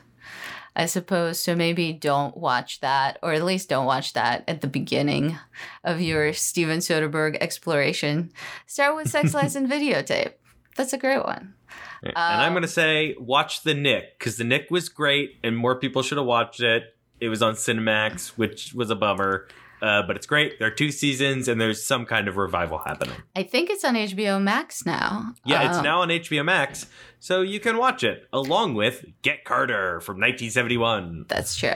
[0.75, 1.55] I suppose so.
[1.55, 5.37] Maybe don't watch that, or at least don't watch that at the beginning
[5.83, 8.31] of your Steven Soderbergh exploration.
[8.65, 10.33] Start with Sex Lies and Videotape.
[10.75, 11.53] That's a great one.
[12.01, 15.75] and I'm Um, gonna say watch the Knick because the Knick was great and more
[15.79, 16.95] people should have watched it.
[17.19, 19.47] It was on Cinemax, which was a bummer.
[19.83, 20.57] Uh, but it's great.
[20.59, 23.17] There are two seasons, and there's some kind of revival happening.
[23.35, 25.35] I think it's on HBO Max now.
[25.45, 26.85] Yeah, it's Uh, now on HBO Max,
[27.19, 31.25] so you can watch it along with Get Carter from 1971.
[31.27, 31.73] That's true.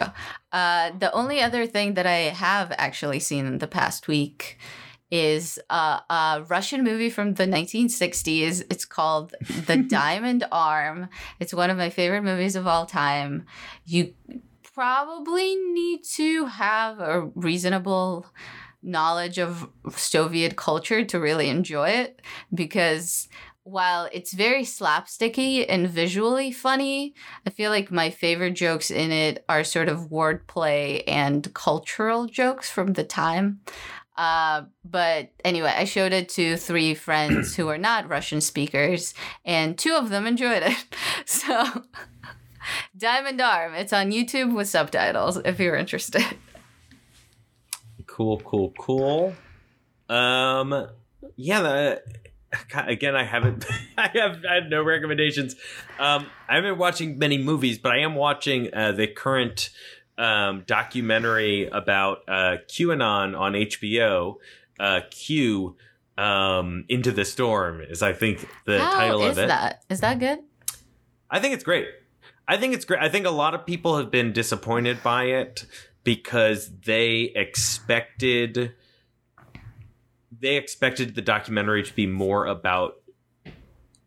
[0.53, 4.57] Uh, the only other thing that I have actually seen in the past week
[5.11, 8.63] is uh, a Russian movie from the 1960s.
[8.69, 9.33] It's called
[9.65, 11.07] The Diamond Arm.
[11.39, 13.45] It's one of my favorite movies of all time.
[13.85, 14.13] You
[14.77, 18.27] probably need to have a reasonable
[18.83, 22.21] knowledge of Soviet culture to really enjoy it
[22.53, 23.27] because
[23.63, 29.43] while it's very slapsticky and visually funny, I feel like my favorite jokes in it
[29.49, 33.61] are sort of wordplay and cultural jokes from the time.
[34.15, 39.75] Uh, but anyway, I showed it to three friends who are not Russian speakers, and
[39.75, 40.77] two of them enjoyed it.
[41.25, 41.83] So
[42.97, 43.73] Diamond Arm.
[43.73, 46.23] It's on YouTube with subtitles if you're interested.
[48.05, 49.35] Cool, cool, cool.
[50.09, 50.87] Um,
[51.35, 51.61] yeah.
[51.61, 52.01] The,
[52.73, 53.65] again, I haven't.
[53.97, 54.43] I have.
[54.49, 55.55] I have no recommendations.
[55.99, 59.69] Um, I haven't been watching many movies, but I am watching uh, the current
[60.17, 64.37] um, documentary about uh, QAnon on HBO.
[64.79, 65.75] Uh, Q
[66.17, 69.47] um, into the storm is I think the How title is of it.
[69.47, 69.83] that?
[69.89, 70.39] Is that good?
[71.29, 71.87] I think it's great.
[72.47, 73.01] I think it's great.
[73.01, 75.65] I think a lot of people have been disappointed by it
[76.03, 78.73] because they expected
[80.39, 82.95] they expected the documentary to be more about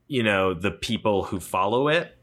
[0.06, 2.16] you know the people who follow it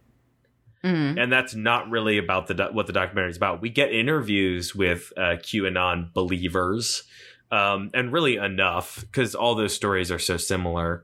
[0.83, 1.21] Mm.
[1.21, 3.61] and that's not really about the do- what the documentary is about.
[3.61, 7.03] We get interviews with uh, QAnon believers,
[7.51, 11.03] um, and really enough because all those stories are so similar.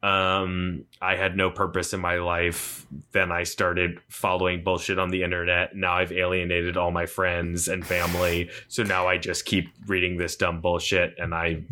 [0.00, 2.86] Um, I had no purpose in my life.
[3.12, 5.74] Then I started following bullshit on the internet.
[5.74, 8.50] Now I've alienated all my friends and family.
[8.68, 11.64] So now I just keep reading this dumb bullshit, and I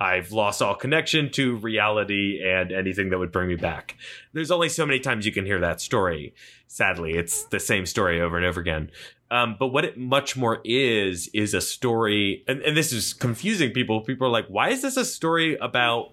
[0.00, 3.96] I've lost all connection to reality and anything that would bring me back.
[4.32, 6.34] There's only so many times you can hear that story.
[6.66, 8.90] Sadly, it's the same story over and over again.
[9.30, 13.72] Um, but what it much more is, is a story, and, and this is confusing
[13.72, 14.02] people.
[14.02, 16.12] People are like, why is this a story about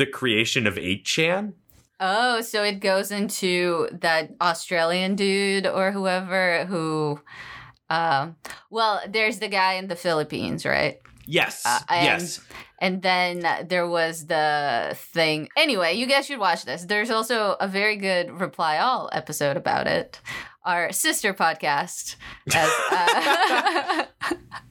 [0.00, 1.52] the creation of 8chan?
[2.00, 7.20] Oh, so it goes into that Australian dude or whoever who.
[7.90, 8.36] Um,
[8.70, 10.96] well, there's the guy in the Philippines, right?
[11.26, 11.62] Yes.
[11.66, 12.40] Uh, and- yes.
[12.82, 15.48] And then there was the thing.
[15.54, 16.84] Anyway, you guys should watch this.
[16.86, 20.18] There's also a very good Reply All episode about it.
[20.64, 22.16] Our sister podcast.
[22.54, 24.04] As, uh,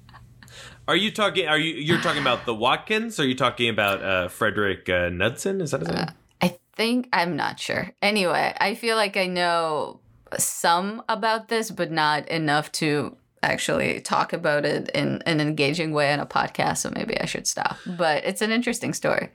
[0.89, 3.19] Are you talking, are you, you're talking about the Watkins?
[3.19, 5.61] Or are you talking about uh, Frederick uh, Knudsen?
[5.61, 6.07] Is that his name?
[6.41, 7.91] I think I'm not sure.
[8.01, 9.99] Anyway, I feel like I know
[10.39, 16.11] some about this, but not enough to actually talk about it in an engaging way
[16.11, 16.77] on a podcast.
[16.77, 17.77] So maybe I should stop.
[17.85, 19.29] But it's an interesting story.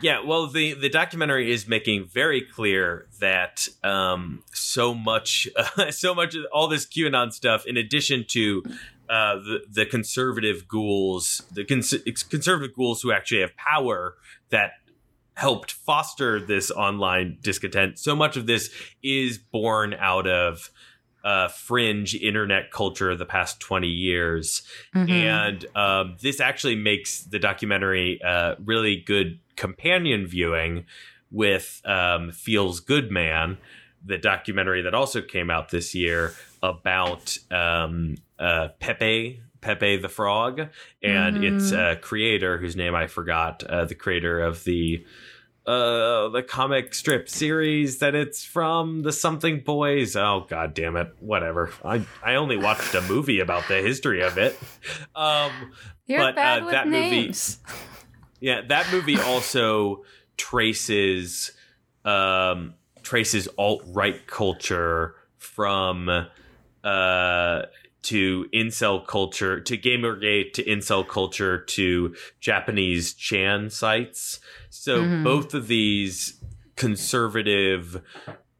[0.00, 6.14] Yeah, well, the the documentary is making very clear that um, so much, uh, so
[6.14, 8.62] much of all this QAnon stuff, in addition to
[9.10, 11.94] uh, the the conservative ghouls, the cons-
[12.28, 14.14] conservative ghouls who actually have power
[14.50, 14.72] that
[15.34, 17.98] helped foster this online discontent.
[17.98, 18.70] So much of this
[19.02, 20.70] is born out of
[21.24, 24.62] uh, fringe internet culture of the past 20 years.
[24.94, 25.10] Mhm.
[25.10, 30.84] And um, this actually makes the documentary uh, really good companion viewing
[31.30, 33.58] with um, Feels Good Man,
[34.04, 39.42] the documentary that also came out this year about um, uh, Pepe.
[39.60, 40.58] Pepe the Frog
[41.02, 41.42] and Mhm.
[41.42, 45.04] its uh, creator, whose name I forgot, uh, the creator of the
[45.66, 51.12] uh the comic strip series that it's from the something boys oh god damn it
[51.20, 54.58] whatever i i only watched a movie about the history of it
[55.14, 55.70] um
[56.06, 57.58] You're but, bad uh, with that movie- names.
[58.40, 60.02] yeah that movie also
[60.38, 61.52] traces
[62.06, 62.72] um
[63.02, 66.08] traces alt-right culture from
[66.84, 67.62] uh
[68.02, 74.40] to incel culture to gamergate to incel culture to japanese chan sites
[74.70, 75.22] so Mhm.
[75.22, 76.40] both of these
[76.76, 78.02] conservative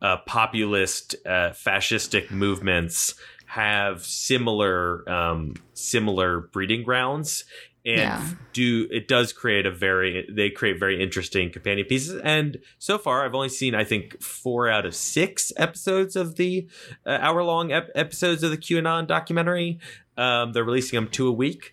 [0.02, 3.14] uh, populist uh, fascistic movements
[3.46, 7.44] have similar um, similar breeding grounds
[7.86, 8.28] and Yeah.
[8.52, 12.20] do it does create a very they create very interesting companion pieces.
[12.22, 16.68] And so far i've only seen i think four out of six episodes of the
[17.06, 19.78] uh, hour long ep- episodes of the qanon documentary.
[20.18, 21.72] Um, they're releasing them two a week.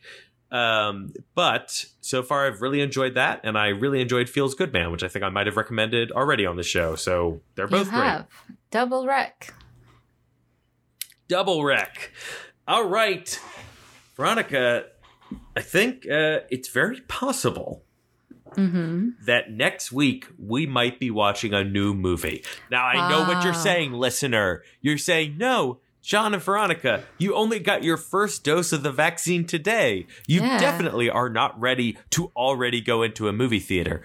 [0.49, 3.41] Um, but so far i've really enjoyed that.
[3.43, 6.45] And i really enjoyed feels good man which i think i might have recommended already
[6.45, 6.95] on the show.
[6.95, 8.23] So they're both great.
[8.71, 9.53] double wreck.
[11.27, 12.11] double wreck.
[12.67, 13.39] All right,
[14.15, 14.85] Veronica,
[15.55, 17.83] I think uh, it's very possible
[18.55, 19.09] Mm-hmm.
[19.25, 22.43] that next week we might be watching a new movie.
[22.71, 24.63] Now, I know what you're saying, listener.
[24.81, 29.45] You're saying, no, John and Veronica, you only got your first dose of the vaccine
[29.45, 30.07] today.
[30.25, 30.57] You Yeah.
[30.59, 34.01] definitely are not ready to already go into a movie theater.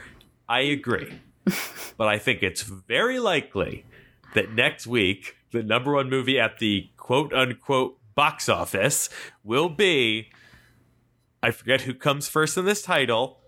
[0.49, 1.21] I agree.
[1.97, 3.87] but I think it's very likely
[4.35, 9.09] that next week, the number one movie at the quote unquote box office
[9.45, 10.29] will be.
[11.43, 13.41] I forget who comes first in this title.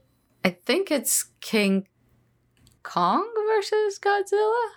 [0.45, 1.87] I think it's King
[2.83, 4.69] Kong versus Godzilla.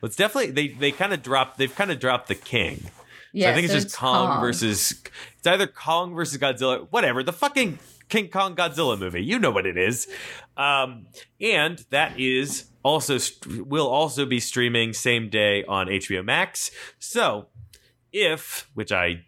[0.00, 2.78] Well, it's definitely they they kind of dropped they've kind of dropped the king.
[2.80, 2.90] So
[3.32, 5.02] Yeah, I think it's so just Kong, versus
[5.38, 7.22] it's either Kong versus Godzilla, whatever.
[7.22, 7.78] The fucking
[8.08, 9.22] King Kong Godzilla movie.
[9.22, 10.08] You know what it is.
[10.56, 11.06] Um,
[11.40, 16.70] and that is also will also be streaming same day on HBO Max.
[16.98, 17.48] So
[18.12, 19.24] if, which I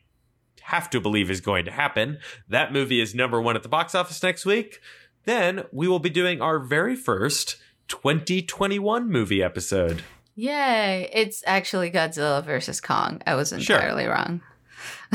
[0.65, 2.19] have to believe is going to happen,
[2.49, 4.81] that movie is number one at the box office next week,
[5.25, 7.57] then we will be doing our very first
[7.89, 10.03] 2021 movie episode.
[10.35, 11.11] Yay!
[11.13, 13.21] It's actually Godzilla versus Kong.
[13.27, 13.77] I was Sure.
[13.77, 14.41] entirely wrong.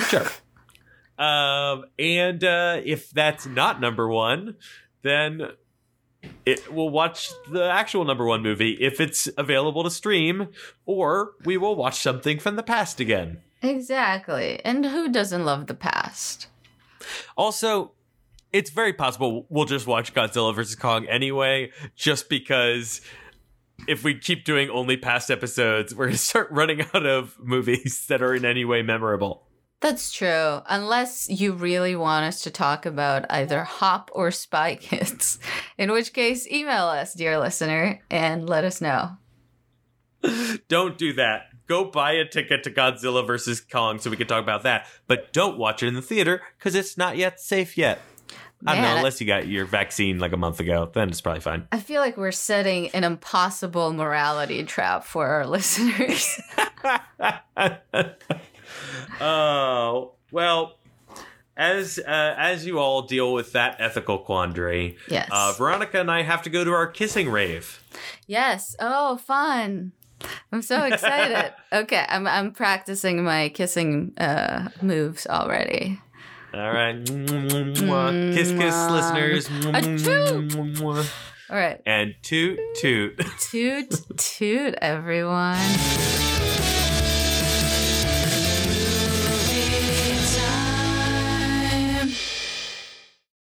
[0.09, 0.27] Sure.
[1.17, 4.55] um, and uh, if that's not number one,
[5.01, 5.41] then
[6.45, 10.49] it we'll watch the actual number one movie if it's available to stream,
[10.85, 13.39] or we will watch something from the past again.
[13.61, 14.61] Exactly.
[14.63, 16.47] And who doesn't love the past?
[17.35, 17.91] Also,
[18.53, 20.75] it's very possible we'll just watch Godzilla vs.
[20.75, 23.01] Kong anyway, just because
[23.87, 28.05] if we keep doing only past episodes, we're going to start running out of movies
[28.07, 29.43] that are in any way memorable.
[29.79, 30.61] That's true.
[30.67, 35.39] Unless you really want us to talk about either Hop or Spy Kids,
[35.77, 39.17] in which case, email us, dear listener, and let us know.
[40.67, 41.41] Don't do that.
[41.67, 43.61] Go buy a ticket to Godzilla vs.
[43.61, 44.87] Kong so we can talk about that.
[45.07, 48.01] But don't watch it in the theater because it's not yet safe yet.
[48.65, 51.41] I don't know, unless you got your vaccine like a month ago, then it's probably
[51.41, 51.67] fine.
[51.71, 56.41] I feel like we're setting an impossible morality trap for our listeners.
[59.21, 60.79] oh well,
[61.55, 65.29] as uh, as you all deal with that ethical quandary, yes.
[65.31, 67.83] uh, Veronica and I have to go to our kissing rave.
[68.25, 68.75] yes.
[68.79, 69.91] Oh, fun.
[70.51, 71.53] I'm so excited.
[71.73, 75.99] okay, I'm I'm practicing my kissing uh moves already.
[76.53, 78.91] All right, kiss, kiss, Mwah.
[78.91, 79.49] listeners.
[81.49, 81.81] All right.
[81.85, 83.21] and toot toot.
[83.39, 86.35] Toot toot everyone.